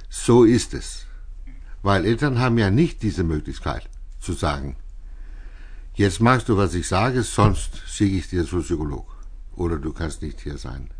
[0.08, 1.06] so ist es.
[1.82, 4.74] Weil Eltern haben ja nicht diese Möglichkeit zu sagen,
[5.94, 9.06] jetzt machst du, was ich sage, sonst schicke ich dir zum Psycholog.
[9.54, 10.90] Oder du kannst nicht hier sein.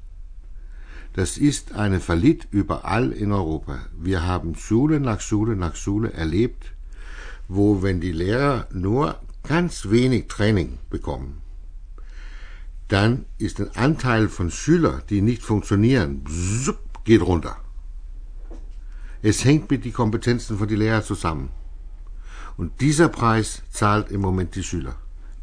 [1.12, 3.80] Das ist eine Verlied überall in Europa.
[3.98, 6.72] Wir haben Schule nach Schule nach Schule erlebt,
[7.48, 11.42] wo wenn die Lehrer nur ganz wenig Training bekommen,
[12.86, 16.24] dann ist ein Anteil von Schülern, die nicht funktionieren,
[17.04, 17.56] geht runter.
[19.22, 21.50] Es hängt mit den Kompetenzen von den Lehrern zusammen.
[22.56, 24.96] Und dieser Preis zahlt im Moment die Schüler.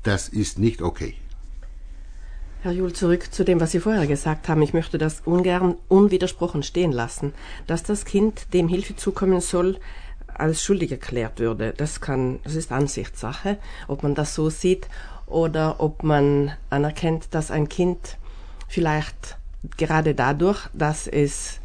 [0.03, 1.15] Das ist nicht okay.
[2.67, 4.61] Herr Juhl, zurück zu dem, was Sie vorher gesagt haben.
[4.61, 7.33] Ich möchte das ungern unwidersprochen stehen lassen.
[7.65, 9.77] Dass das Kind, dem Hilfe zukommen soll,
[10.27, 13.57] als schuldig erklärt würde, das kann, das ist Ansichtssache,
[13.87, 14.89] ob man das so sieht
[15.27, 18.17] oder ob man anerkennt, dass ein Kind
[18.67, 19.37] vielleicht
[19.77, 21.61] gerade dadurch, dass es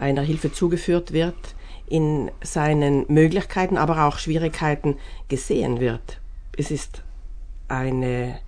[0.00, 1.36] einer Hilfe zugeführt wird,
[1.86, 4.96] in seinen Möglichkeiten, aber auch Schwierigkeiten
[5.28, 6.18] gesehen wird.
[6.56, 7.04] Es ist
[7.68, 8.40] eine,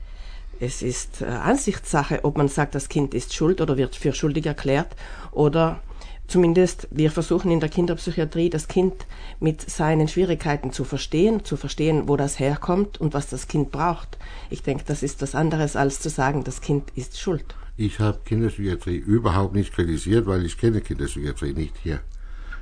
[0.63, 4.47] es ist äh, Ansichtssache, ob man sagt, das Kind ist schuld oder wird für schuldig
[4.47, 4.95] erklärt
[5.33, 5.81] oder
[6.29, 8.95] zumindest wir versuchen in der Kinderpsychiatrie das Kind
[9.41, 14.19] mit seinen Schwierigkeiten zu verstehen, zu verstehen, wo das herkommt und was das Kind braucht.
[14.51, 17.57] Ich denke, das ist was anderes als zu sagen, das Kind ist schuld.
[17.77, 22.01] Ich habe Kinderpsychiatrie überhaupt nicht kritisiert, weil ich kenne Kinderpsychiatrie nicht hier.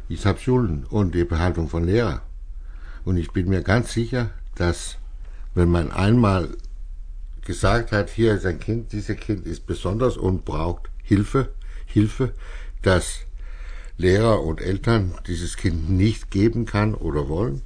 [0.08, 2.20] Ich habe Schulen und die Behaltung von Lehrern.
[3.04, 4.96] Und ich bin mir ganz sicher, dass
[5.54, 6.48] wenn man einmal
[7.50, 11.50] gesagt hat, hier ist ein Kind, dieses Kind ist besonders und braucht Hilfe,
[11.84, 12.32] Hilfe,
[12.82, 13.22] dass
[13.96, 17.62] Lehrer und Eltern dieses Kind nicht geben kann oder wollen,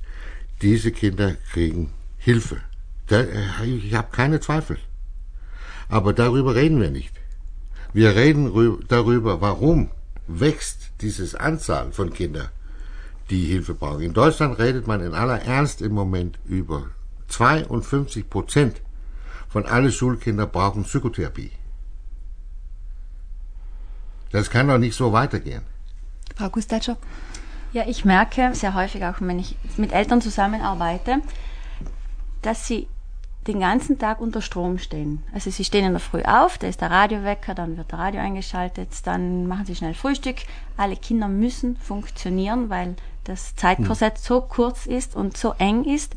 [0.62, 2.62] diese Kinder kriegen Hilfe.
[3.10, 3.26] Äh,
[3.66, 4.78] ich habe keine Zweifel.
[5.90, 7.12] Aber darüber reden wir nicht.
[7.92, 9.90] Wir reden darüber, warum
[10.26, 12.48] wächst dieses Anzahl von Kindern,
[13.28, 14.00] die Hilfe brauchen.
[14.00, 16.86] In Deutschland redet man in aller Ernst im Moment über
[17.28, 18.80] 52 Prozent
[19.54, 21.52] von allen Schulkindern brauchen Psychotherapie.
[24.32, 25.62] Das kann doch nicht so weitergehen.
[26.34, 26.96] Frau Gustatscher?
[27.72, 31.18] Ja, ich merke sehr häufig auch, wenn ich mit Eltern zusammenarbeite,
[32.42, 32.88] dass sie
[33.46, 35.22] den ganzen Tag unter Strom stehen.
[35.32, 38.22] Also sie stehen in der Früh auf, da ist der Radiowecker, dann wird der Radio
[38.22, 40.38] eingeschaltet, dann machen sie schnell Frühstück.
[40.76, 46.16] Alle Kinder müssen funktionieren, weil das Zeitkorsett so kurz ist und so eng ist,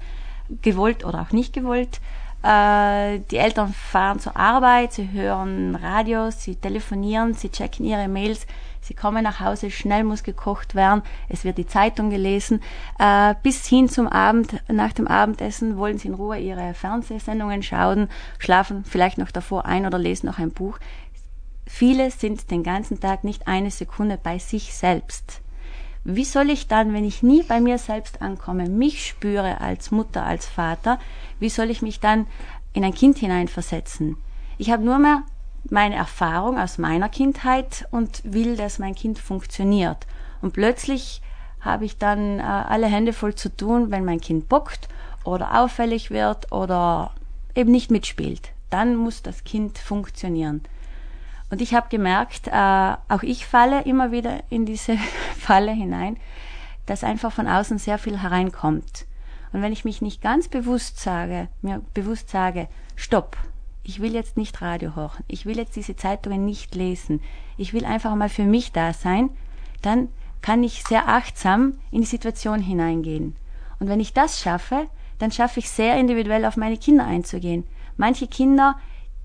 [0.63, 2.01] gewollt oder auch nicht gewollt.
[2.43, 8.45] Äh, die Eltern fahren zur Arbeit, sie hören Radio, sie telefonieren, sie checken ihre Mails
[8.87, 12.61] Sie kommen nach Hause, schnell muss gekocht werden, es wird die Zeitung gelesen.
[12.97, 18.07] Äh, bis hin zum Abend, nach dem Abendessen wollen Sie in Ruhe Ihre Fernsehsendungen schauen,
[18.39, 20.79] schlafen vielleicht noch davor ein oder lesen noch ein Buch.
[21.65, 25.41] Viele sind den ganzen Tag nicht eine Sekunde bei sich selbst.
[26.09, 30.23] Wie soll ich dann, wenn ich nie bei mir selbst ankomme, mich spüre als Mutter,
[30.23, 30.99] als Vater,
[31.37, 32.27] wie soll ich mich dann
[32.71, 34.15] in ein Kind hineinversetzen?
[34.57, 35.23] Ich habe nur mehr
[35.69, 40.07] meine Erfahrung aus meiner Kindheit und will, dass mein Kind funktioniert.
[40.41, 41.21] Und plötzlich
[41.59, 44.87] habe ich dann äh, alle Hände voll zu tun, wenn mein Kind bockt
[45.25, 47.11] oder auffällig wird oder
[47.53, 48.53] eben nicht mitspielt.
[48.69, 50.61] Dann muss das Kind funktionieren.
[51.49, 54.97] Und ich habe gemerkt, äh, auch ich falle immer wieder in diese
[55.37, 56.17] Falle hinein,
[56.85, 59.05] dass einfach von außen sehr viel hereinkommt.
[59.53, 63.37] Und wenn ich mich nicht ganz bewusst sage, mir bewusst sage, stopp,
[63.83, 67.21] ich will jetzt nicht Radio hören, ich will jetzt diese Zeitungen nicht lesen,
[67.55, 69.29] ich will einfach mal für mich da sein,
[69.81, 70.09] dann
[70.41, 73.35] kann ich sehr achtsam in die Situation hineingehen.
[73.79, 74.87] Und wenn ich das schaffe,
[75.19, 77.63] dann schaffe ich sehr individuell auf meine Kinder einzugehen.
[77.95, 78.75] Manche Kinder,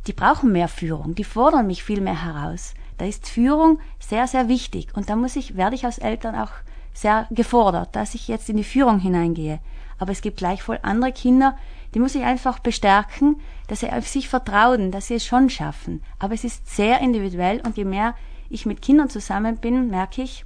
[0.07, 2.74] die brauchen mehr Führung, die fordern mich viel mehr heraus.
[2.98, 4.88] Da ist Führung sehr, sehr wichtig.
[4.94, 6.50] Und da muss ich, werde ich als Eltern auch
[6.92, 9.61] sehr gefordert, dass ich jetzt in die Führung hineingehe.
[9.98, 11.57] Aber es gibt gleichwohl andere Kinder,
[11.94, 16.03] die muss ich einfach bestärken, dass sie auf sich vertrauen, dass sie es schon schaffen.
[16.18, 18.14] Aber es ist sehr individuell und je mehr
[18.50, 20.44] ich mit Kindern zusammen bin, merke ich,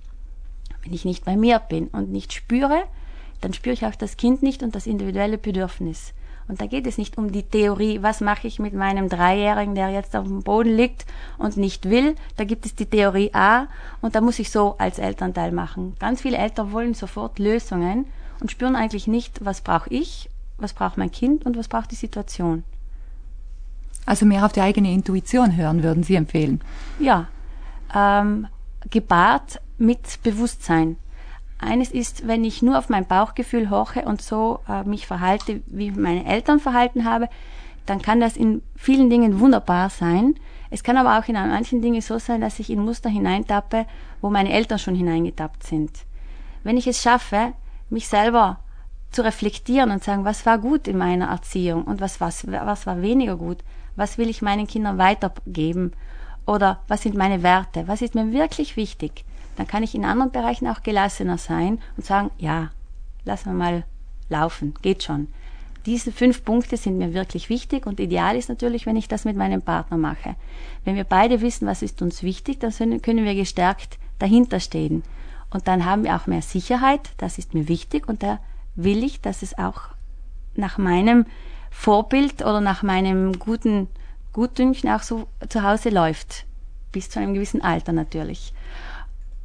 [0.82, 2.84] wenn ich nicht bei mir bin und nicht spüre,
[3.40, 6.14] dann spüre ich auch das Kind nicht und das individuelle Bedürfnis.
[6.48, 9.88] Und da geht es nicht um die Theorie, was mache ich mit meinem Dreijährigen, der
[9.90, 11.04] jetzt auf dem Boden liegt
[11.38, 12.14] und nicht will.
[12.36, 13.66] Da gibt es die Theorie A
[14.00, 15.96] und da muss ich so als Elternteil machen.
[15.98, 18.06] Ganz viele Eltern wollen sofort Lösungen
[18.40, 21.96] und spüren eigentlich nicht, was brauche ich, was braucht mein Kind und was braucht die
[21.96, 22.62] Situation.
[24.04, 26.60] Also mehr auf die eigene Intuition hören, würden Sie empfehlen?
[27.00, 27.26] Ja,
[27.94, 28.46] ähm,
[28.88, 30.96] gepaart mit Bewusstsein.
[31.58, 35.90] Eines ist, wenn ich nur auf mein Bauchgefühl horche und so äh, mich verhalte, wie
[35.90, 37.28] meine Eltern verhalten habe,
[37.86, 40.34] dann kann das in vielen Dingen wunderbar sein.
[40.70, 43.86] Es kann aber auch in manchen Dingen so sein, dass ich in Muster hineintappe,
[44.20, 45.90] wo meine Eltern schon hineingetappt sind.
[46.64, 47.52] Wenn ich es schaffe,
[47.88, 48.58] mich selber
[49.12, 53.00] zu reflektieren und sagen, was war gut in meiner Erziehung und was, was, was war
[53.00, 53.58] weniger gut,
[53.94, 55.92] was will ich meinen Kindern weitergeben
[56.44, 59.24] oder was sind meine Werte, was ist mir wirklich wichtig,
[59.56, 62.70] dann kann ich in anderen Bereichen auch gelassener sein und sagen, ja,
[63.24, 63.84] lassen wir mal
[64.28, 65.28] laufen, geht schon.
[65.86, 69.36] Diese fünf Punkte sind mir wirklich wichtig und ideal ist natürlich, wenn ich das mit
[69.36, 70.34] meinem Partner mache.
[70.84, 75.04] Wenn wir beide wissen, was ist uns wichtig, dann können wir gestärkt dahinter stehen.
[75.50, 78.40] Und dann haben wir auch mehr Sicherheit, das ist mir wichtig und da
[78.74, 79.82] will ich, dass es auch
[80.56, 81.24] nach meinem
[81.70, 83.88] Vorbild oder nach meinem guten
[84.32, 86.46] Gutdünken auch so zu Hause läuft.
[86.90, 88.52] Bis zu einem gewissen Alter natürlich.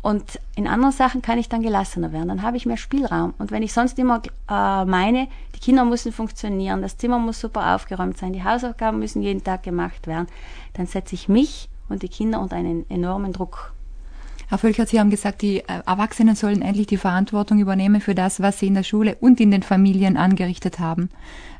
[0.02, 2.28] Und in anderen Sachen kann ich dann gelassener werden.
[2.28, 3.34] Dann habe ich mehr Spielraum.
[3.38, 7.76] Und wenn ich sonst immer äh, meine, die Kinder müssen funktionieren, das Zimmer muss super
[7.76, 10.28] aufgeräumt sein, die Hausaufgaben müssen jeden Tag gemacht werden,
[10.74, 13.74] dann setze ich mich und die Kinder unter einen enormen Druck.
[14.48, 18.42] Herr Völkert, Sie haben gesagt, die äh, Erwachsenen sollen endlich die Verantwortung übernehmen für das,
[18.42, 21.10] was sie in der Schule und in den Familien angerichtet haben.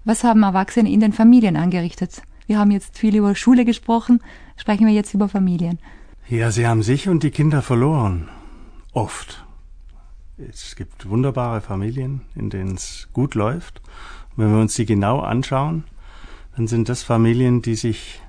[0.04, 2.22] Was haben Erwachsene in den Familien angerichtet?
[2.48, 4.20] Wir haben jetzt viel über Schule gesprochen,
[4.58, 5.80] sprechen wir jetzt über Familien.
[6.32, 8.30] Ja, sie haben sich und die Kinder verloren.
[8.94, 9.46] Oft.
[10.38, 13.82] Es gibt wunderbare Familien, in denen es gut läuft.
[14.30, 15.84] Und wenn wir uns die genau anschauen,
[16.56, 18.22] dann sind das Familien, die sich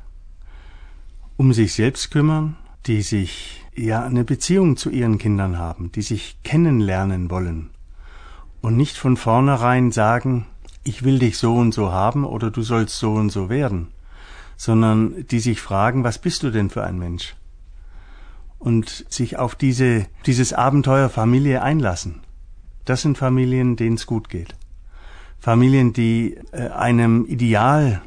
[1.36, 6.42] um sich selbst kümmern, die sich ja eine Beziehung zu ihren Kindern haben, die sich
[6.42, 7.70] kennenlernen wollen
[8.62, 10.46] und nicht von vornherein sagen,
[10.82, 13.92] ich will dich so und so haben oder du sollst so und so werden,
[14.56, 17.36] sondern die sich fragen, was bist du denn für ein Mensch?
[18.62, 22.20] Und sich auf diese, dieses Abenteuer Familie einlassen.
[22.84, 24.54] Das sind Familien, denen es gut geht.
[25.40, 28.02] Familien, die äh, einem Ideal,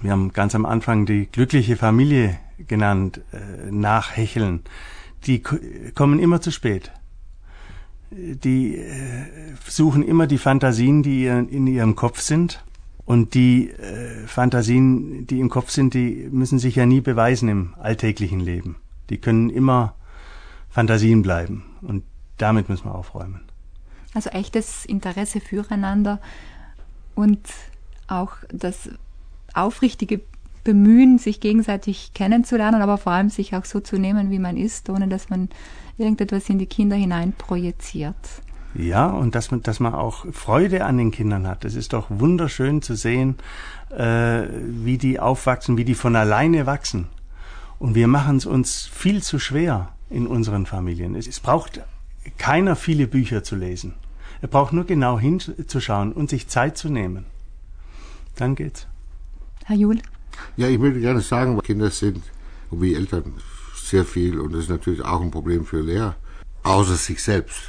[0.00, 4.62] wir haben ganz am Anfang die glückliche Familie genannt, äh, nachhecheln,
[5.26, 6.92] die kommen immer zu spät.
[8.10, 8.92] Die äh,
[9.68, 12.64] suchen immer die Fantasien, die in ihrem Kopf sind.
[13.04, 17.74] Und die äh, Fantasien, die im Kopf sind, die müssen sich ja nie beweisen im
[17.78, 18.76] alltäglichen Leben.
[19.10, 19.94] Die können immer
[20.70, 21.64] Fantasien bleiben.
[21.82, 22.04] Und
[22.38, 23.40] damit müssen wir aufräumen.
[24.14, 26.20] Also echtes Interesse füreinander
[27.14, 27.40] und
[28.06, 28.88] auch das
[29.54, 30.20] aufrichtige
[30.62, 34.88] Bemühen, sich gegenseitig kennenzulernen, aber vor allem sich auch so zu nehmen, wie man ist,
[34.88, 35.48] ohne dass man
[35.98, 38.16] irgendetwas in die Kinder hinein projiziert.
[38.74, 41.64] Ja, und dass man, dass man auch Freude an den Kindern hat.
[41.64, 43.36] Es ist doch wunderschön zu sehen,
[43.90, 47.06] äh, wie die aufwachsen, wie die von alleine wachsen.
[47.84, 51.14] Und wir machen es uns viel zu schwer in unseren Familien.
[51.14, 51.82] Es, es braucht
[52.38, 53.92] keiner viele Bücher zu lesen.
[54.40, 57.26] Er braucht nur genau hinzuschauen und sich Zeit zu nehmen.
[58.36, 58.86] Dann geht's.
[59.66, 59.98] Herr Juhl?
[60.56, 62.22] Ja, ich würde gerne sagen, Kinder sind,
[62.70, 63.34] wie Eltern,
[63.76, 66.16] sehr viel, und das ist natürlich auch ein Problem für Lehrer,
[66.62, 67.64] außer sich selbst.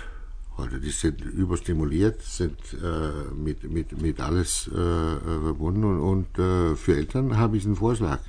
[0.56, 6.40] Heute, die sind überstimuliert, sind äh, mit, mit, mit alles äh, äh verbunden und, und
[6.40, 8.20] äh, für Eltern habe ich einen Vorschlag.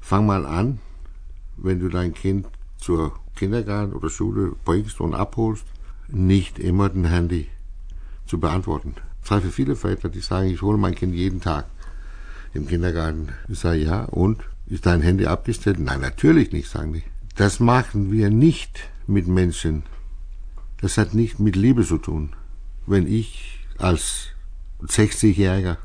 [0.00, 0.78] Fang mal an,
[1.62, 2.46] wenn du dein Kind
[2.78, 5.64] zur Kindergarten oder Schule bringst und abholst,
[6.08, 7.48] nicht immer den Handy
[8.26, 8.94] zu beantworten.
[9.22, 11.66] Ich treffe viele Väter, die sagen, ich hole mein Kind jeden Tag
[12.54, 13.28] im Kindergarten.
[13.48, 14.42] Ich sage, ja, und?
[14.66, 15.78] Ist dein Handy abgestellt?
[15.78, 17.02] Nein, natürlich nicht, sagen die.
[17.36, 19.82] Das machen wir nicht mit Menschen.
[20.80, 22.34] Das hat nicht mit Liebe zu tun.
[22.86, 24.28] Wenn ich als
[24.82, 25.78] 60-Jähriger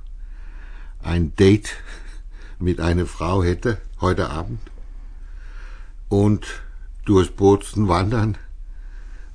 [1.02, 1.76] ein Date
[2.60, 4.60] mit einer Frau hätte, heute Abend,
[6.14, 6.46] und
[7.06, 8.38] durchs Bozen wandern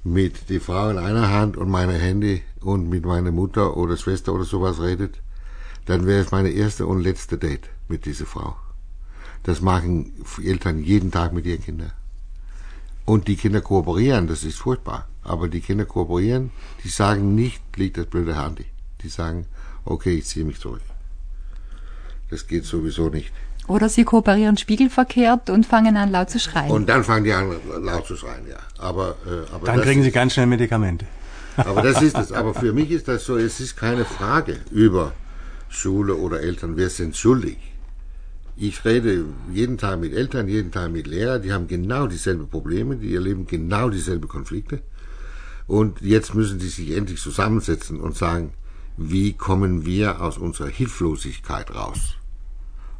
[0.05, 4.33] mit die Frau in einer Hand und meine Handy und mit meiner Mutter oder Schwester
[4.33, 5.21] oder sowas redet,
[5.87, 8.55] dann wäre es meine erste und letzte Date mit dieser Frau.
[9.43, 11.93] Das machen Eltern jeden Tag mit ihren Kindern.
[13.05, 15.09] Und die Kinder kooperieren, das ist furchtbar.
[15.25, 16.53] Aber die Kinder kooperieren,
[16.85, 18.67] die sagen nicht, liegt das blöde Handy.
[19.03, 19.47] Die sagen,
[19.85, 20.83] okay, ich ziehe mich zurück.
[22.31, 23.33] Das geht sowieso nicht.
[23.69, 26.71] Oder sie kooperieren spiegelverkehrt und fangen an laut zu schreien.
[26.71, 27.53] Und dann fangen die an
[27.83, 28.57] laut zu schreien, ja.
[28.79, 31.07] Aber, äh, aber dann kriegen sie ganz schnell Medikamente.
[31.57, 32.33] Aber das ist es.
[32.33, 35.13] Aber für mich ist das so, es ist keine Frage über
[35.69, 37.59] Schule oder Eltern, wir sind schuldig.
[38.57, 42.97] Ich rede jeden Tag mit Eltern, jeden Tag mit Lehrern, die haben genau dieselben Probleme,
[42.97, 44.81] die erleben genau dieselben Konflikte.
[45.67, 48.53] Und jetzt müssen sie sich endlich zusammensetzen und sagen,
[48.97, 52.18] wie kommen wir aus unserer Hilflosigkeit raus?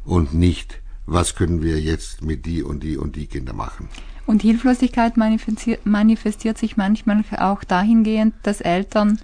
[0.05, 3.89] Und nicht, was können wir jetzt mit die und die und die Kinder machen?
[4.25, 9.19] Und Hilflosigkeit manifestiert, manifestiert sich manchmal auch dahingehend, dass Eltern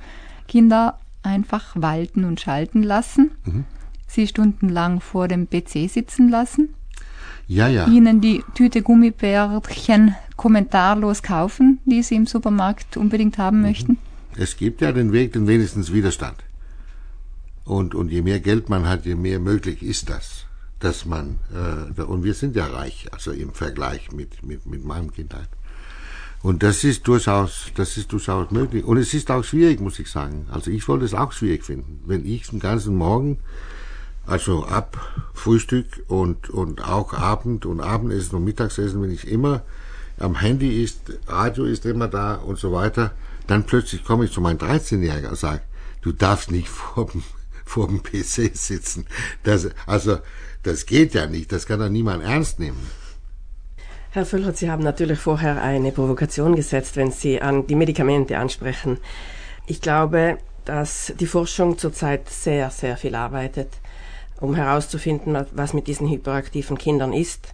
[0.48, 3.66] Kinder einfach walten und schalten lassen, mhm.
[4.08, 6.70] sie stundenlang vor dem PC sitzen lassen,
[7.48, 7.88] ja, ja.
[7.88, 13.64] ihnen die Tüte Gummibärchen kommentarlos kaufen, die sie im Supermarkt unbedingt haben mhm.
[13.64, 13.98] möchten.
[14.38, 16.38] Es gibt ja den Weg, den wenigstens Widerstand.
[17.64, 20.45] Und, und je mehr Geld man hat, je mehr möglich ist das,
[20.86, 21.40] dass man,
[21.98, 25.50] äh, und wir sind ja reich, also im Vergleich mit, mit, mit meinem Kindheit.
[26.44, 28.86] Und das ist durchaus, das ist durchaus möglich.
[28.86, 30.46] Und es ist auch schwierig, muss ich sagen.
[30.52, 33.40] Also ich wollte es auch schwierig finden, wenn ich den ganzen Morgen,
[34.28, 39.64] also ab Frühstück und, und auch Abend und Abendessen und Mittagsessen, wenn ich immer
[40.20, 43.12] am Handy ist, Radio ist immer da und so weiter,
[43.48, 45.62] dann plötzlich komme ich zu meinem 13-Jährigen und sage,
[46.04, 47.10] du darfst nicht vor
[47.66, 49.06] vor dem PC sitzen.
[49.44, 50.20] Das, also,
[50.64, 52.90] das geht ja nicht, das kann doch niemand ernst nehmen.
[54.12, 58.98] Herr Füllert, Sie haben natürlich vorher eine Provokation gesetzt, wenn Sie an die Medikamente ansprechen.
[59.68, 63.70] Ich glaube, dass die Forschung zurzeit sehr, sehr viel arbeitet,
[64.40, 67.54] um herauszufinden, was mit diesen hyperaktiven Kindern ist.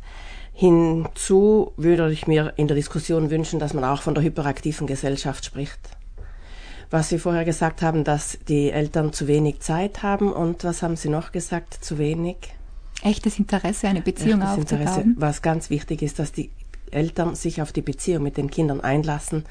[0.53, 5.45] Hinzu würde ich mir in der Diskussion wünschen, dass man auch von der hyperaktiven Gesellschaft
[5.45, 5.79] spricht
[6.91, 10.97] was Sie vorher gesagt haben, dass die Eltern zu wenig Zeit haben und was haben
[10.97, 12.35] Sie noch gesagt, zu wenig?
[13.01, 14.81] Echtes Interesse, eine Beziehung Echtes aufzubauen.
[14.81, 16.51] Interesse, was ganz wichtig ist, dass die
[16.91, 19.45] Eltern sich auf die Beziehung mit den Kindern einlassen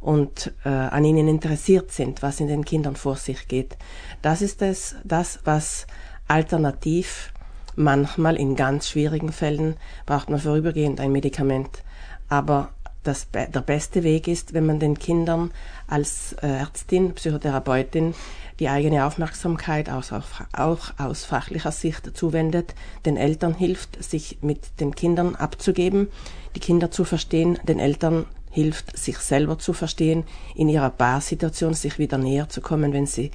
[0.00, 3.78] und äh, an ihnen interessiert sind, was in den Kindern vor sich geht.
[4.20, 5.86] Das ist es, das, was
[6.28, 7.32] alternativ
[7.74, 11.82] manchmal in ganz schwierigen Fällen braucht man vorübergehend ein Medikament.
[12.28, 12.70] Aber
[13.02, 15.50] das, der beste Weg ist, wenn man den Kindern
[15.94, 18.14] als äh, Ärztin, Psychotherapeutin
[18.58, 20.04] die eigene Aufmerksamkeit auch,
[20.52, 22.74] auch aus fachlicher Sicht zuwendet,
[23.06, 26.08] den Eltern hilft, sich mit den Kindern abzugeben,
[26.56, 30.24] die Kinder zu verstehen, den Eltern hilft, sich selber zu verstehen,
[30.56, 33.30] in ihrer Paarsituation sich wieder näher zu kommen, wenn sie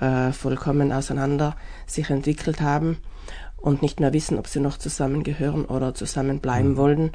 [0.00, 2.98] äh, vollkommen auseinander sich entwickelt haben
[3.56, 6.76] und nicht mehr wissen, ob sie noch zusammengehören oder zusammenbleiben mhm.
[6.76, 7.10] wollen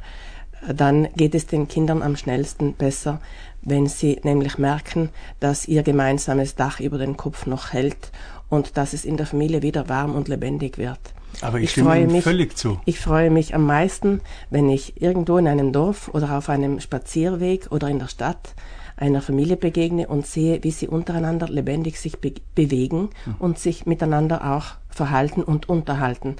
[0.68, 3.20] dann geht es den Kindern am schnellsten besser,
[3.62, 5.10] wenn sie nämlich merken,
[5.40, 8.10] dass ihr gemeinsames Dach über den Kopf noch hält
[8.48, 11.00] und dass es in der Familie wieder warm und lebendig wird.
[11.40, 12.80] Aber ich, ich stimme Ihnen mich, völlig zu.
[12.84, 17.68] Ich freue mich am meisten, wenn ich irgendwo in einem Dorf oder auf einem Spazierweg
[17.70, 18.54] oder in der Stadt
[18.96, 23.34] einer Familie begegne und sehe, wie sie untereinander lebendig sich be bewegen mhm.
[23.38, 26.36] und sich miteinander auch verhalten und unterhalten.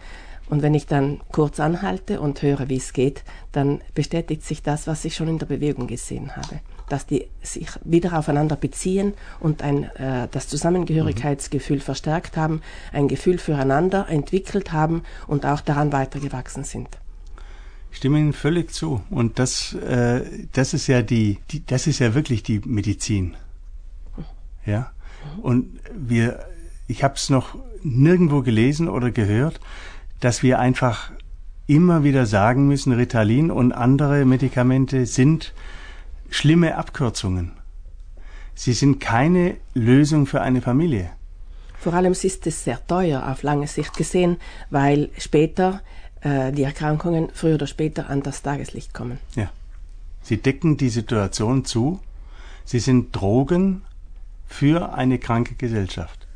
[0.52, 4.86] Und wenn ich dann kurz anhalte und höre, wie es geht, dann bestätigt sich das,
[4.86, 6.60] was ich schon in der Bewegung gesehen habe.
[6.90, 11.80] Dass die sich wieder aufeinander beziehen und ein, äh, das Zusammengehörigkeitsgefühl mhm.
[11.80, 12.60] verstärkt haben,
[12.92, 16.88] ein Gefühl füreinander entwickelt haben und auch daran weitergewachsen sind.
[17.90, 19.00] Ich stimme Ihnen völlig zu.
[19.08, 20.20] Und das, äh,
[20.52, 23.36] das ist ja die, die, das ist ja wirklich die Medizin.
[24.66, 24.92] Ja.
[25.40, 26.44] Und wir,
[26.88, 29.58] ich habe es noch nirgendwo gelesen oder gehört,
[30.22, 31.10] dass wir einfach
[31.66, 35.52] immer wieder sagen müssen, Ritalin und andere Medikamente sind
[36.30, 37.52] schlimme Abkürzungen.
[38.54, 41.10] Sie sind keine Lösung für eine Familie.
[41.76, 44.36] Vor allem ist es sehr teuer auf lange Sicht gesehen,
[44.70, 45.80] weil später
[46.20, 49.18] äh, die Erkrankungen früher oder später an das Tageslicht kommen.
[49.34, 49.50] Ja.
[50.22, 51.98] Sie decken die Situation zu.
[52.64, 53.82] Sie sind Drogen
[54.46, 56.28] für eine kranke Gesellschaft.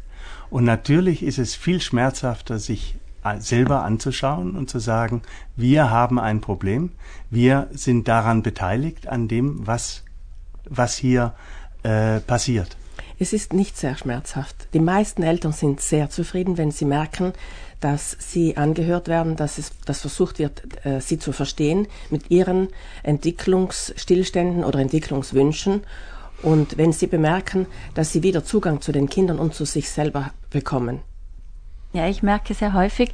[0.51, 2.97] Und natürlich ist es viel schmerzhafter, sich
[3.38, 5.22] selber anzuschauen und zu sagen,
[5.56, 6.90] wir haben ein Problem,
[7.30, 10.02] wir sind daran beteiligt, an dem, was,
[10.68, 11.34] was hier
[11.82, 12.76] äh, passiert.
[13.18, 14.68] Es ist nicht sehr schmerzhaft.
[14.74, 17.32] Die meisten Eltern sind sehr zufrieden, wenn sie merken,
[17.80, 22.68] dass sie angehört werden, dass es dass versucht wird, äh, sie zu verstehen mit ihren
[23.02, 25.82] Entwicklungsstillständen oder Entwicklungswünschen.
[26.42, 30.32] Und wenn sie bemerken, dass sie wieder Zugang zu den Kindern und zu sich selber
[30.50, 31.00] bekommen.
[31.97, 33.11] Ja, ich merke sehr häufig,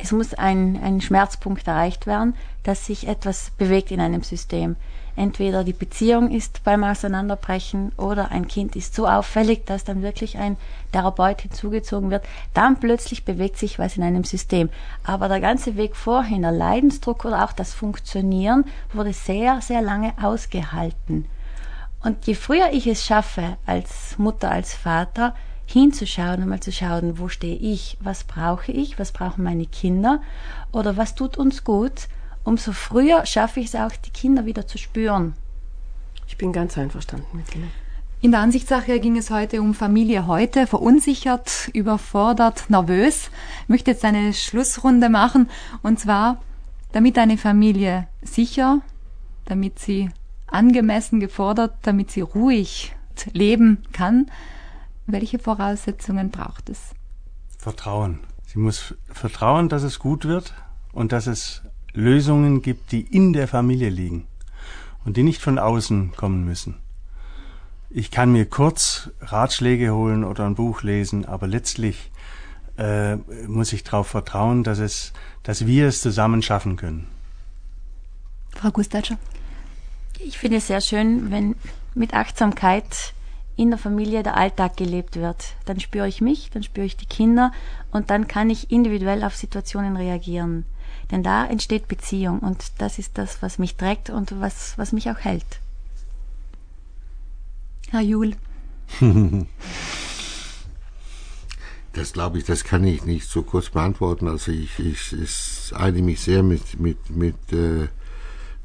[0.00, 4.76] es muss ein, ein Schmerzpunkt erreicht werden, dass sich etwas bewegt in einem System.
[5.16, 10.38] Entweder die Beziehung ist beim Auseinanderbrechen oder ein Kind ist so auffällig, dass dann wirklich
[10.38, 10.56] ein
[10.92, 12.24] Therapeut hinzugezogen wird.
[12.52, 14.70] Dann plötzlich bewegt sich was in einem System.
[15.02, 20.12] Aber der ganze Weg vorhin, der Leidensdruck oder auch das Funktionieren, wurde sehr, sehr lange
[20.22, 21.26] ausgehalten.
[22.04, 25.34] Und je früher ich es schaffe, als Mutter, als Vater,
[25.66, 30.20] hinzuschauen und mal zu schauen, wo stehe ich, was brauche ich, was brauchen meine Kinder
[30.72, 32.08] oder was tut uns gut,
[32.44, 35.34] umso früher schaffe ich es auch, die Kinder wieder zu spüren.
[36.26, 37.70] Ich bin ganz einverstanden mit Ihnen.
[38.20, 43.30] In der Ansichtssache ging es heute um Familie heute, verunsichert, überfordert, nervös.
[43.64, 45.50] Ich möchte jetzt eine Schlussrunde machen
[45.82, 46.40] und zwar,
[46.92, 48.80] damit eine Familie sicher,
[49.44, 50.08] damit sie
[50.46, 52.96] angemessen gefordert, damit sie ruhig
[53.32, 54.30] leben kann,
[55.06, 56.90] welche Voraussetzungen braucht es?
[57.58, 58.20] Vertrauen.
[58.46, 60.54] Sie muss vertrauen, dass es gut wird
[60.92, 64.26] und dass es Lösungen gibt, die in der Familie liegen
[65.04, 66.76] und die nicht von außen kommen müssen.
[67.90, 72.10] Ich kann mir kurz Ratschläge holen oder ein Buch lesen, aber letztlich
[72.76, 75.12] äh, muss ich darauf vertrauen, dass es,
[75.44, 77.06] dass wir es zusammen schaffen können.
[78.50, 79.18] Frau Gustatscher.
[80.18, 81.54] Ich finde es sehr schön, wenn
[81.94, 83.14] mit Achtsamkeit
[83.56, 85.54] in der Familie der Alltag gelebt wird.
[85.64, 87.52] Dann spüre ich mich, dann spüre ich die Kinder
[87.92, 90.64] und dann kann ich individuell auf Situationen reagieren.
[91.10, 95.10] Denn da entsteht Beziehung und das ist das, was mich trägt und was, was mich
[95.10, 95.60] auch hält.
[97.90, 98.34] Herr Juhl.
[101.94, 104.26] Das glaube ich, das kann ich nicht so kurz beantworten.
[104.26, 107.86] Also ich, ich, ich einige mich sehr mit, mit, mit, äh,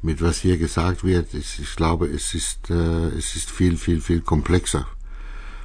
[0.02, 1.34] mit was hier gesagt wird.
[1.34, 4.86] Ich, ich glaube, es ist, äh, es ist viel, viel, viel komplexer.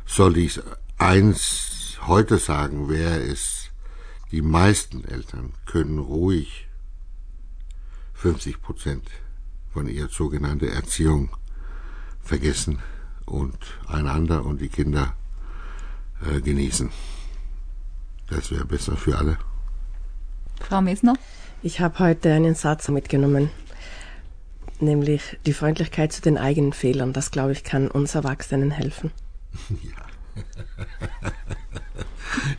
[0.05, 0.59] Soll ich
[0.97, 3.69] eins heute sagen, wäre es,
[4.31, 6.67] die meisten Eltern können ruhig
[8.13, 9.07] 50 Prozent
[9.71, 11.29] von ihrer sogenannten Erziehung
[12.21, 12.79] vergessen
[13.25, 13.57] und
[13.87, 15.13] einander und die Kinder
[16.25, 16.91] äh, genießen.
[18.29, 19.37] Das wäre besser für alle.
[20.61, 21.13] Frau Mesner?
[21.61, 23.49] Ich habe heute einen Satz mitgenommen,
[24.81, 27.13] nämlich die Freundlichkeit zu den eigenen Fehlern.
[27.13, 29.11] Das, glaube ich, kann uns Erwachsenen helfen.
[29.69, 30.05] Ja.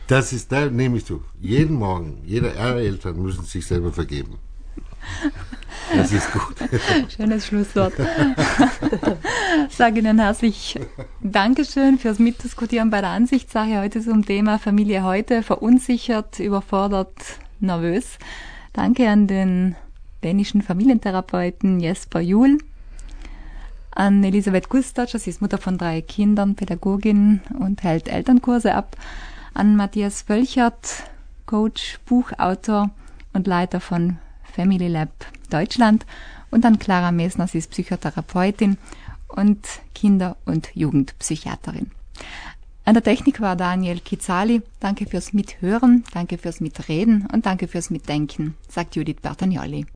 [0.07, 1.23] Das ist, da nehme ich zu.
[1.39, 4.39] Jeden Morgen, jeder Eltern müssen sich selber vergeben.
[5.95, 6.55] Das ist gut.
[7.15, 7.93] Schönes Schlusswort.
[9.69, 10.79] Sage Ihnen herzlich
[11.21, 17.15] Dankeschön fürs Mitdiskutieren bei der Ansichtssache heute zum Thema Familie heute, verunsichert, überfordert,
[17.59, 18.17] nervös.
[18.73, 19.75] Danke an den
[20.23, 22.57] dänischen Familientherapeuten Jesper Juhl,
[23.91, 28.95] an Elisabeth Gustatsch, sie ist Mutter von drei Kindern, Pädagogin und hält Elternkurse ab,
[29.53, 31.03] an Matthias Völchert,
[31.47, 32.91] Coach, Buchautor
[33.33, 34.17] und Leiter von
[34.53, 35.09] Family Lab
[35.49, 36.05] Deutschland
[36.51, 38.77] und an Clara Mesner, sie ist Psychotherapeutin
[39.27, 39.65] und
[39.95, 41.91] Kinder- und Jugendpsychiaterin.
[42.85, 44.61] An der Technik war Daniel Kizali.
[44.79, 49.87] Danke fürs Mithören, danke fürs Mitreden und danke fürs Mitdenken, sagt Judith Bertagnoli.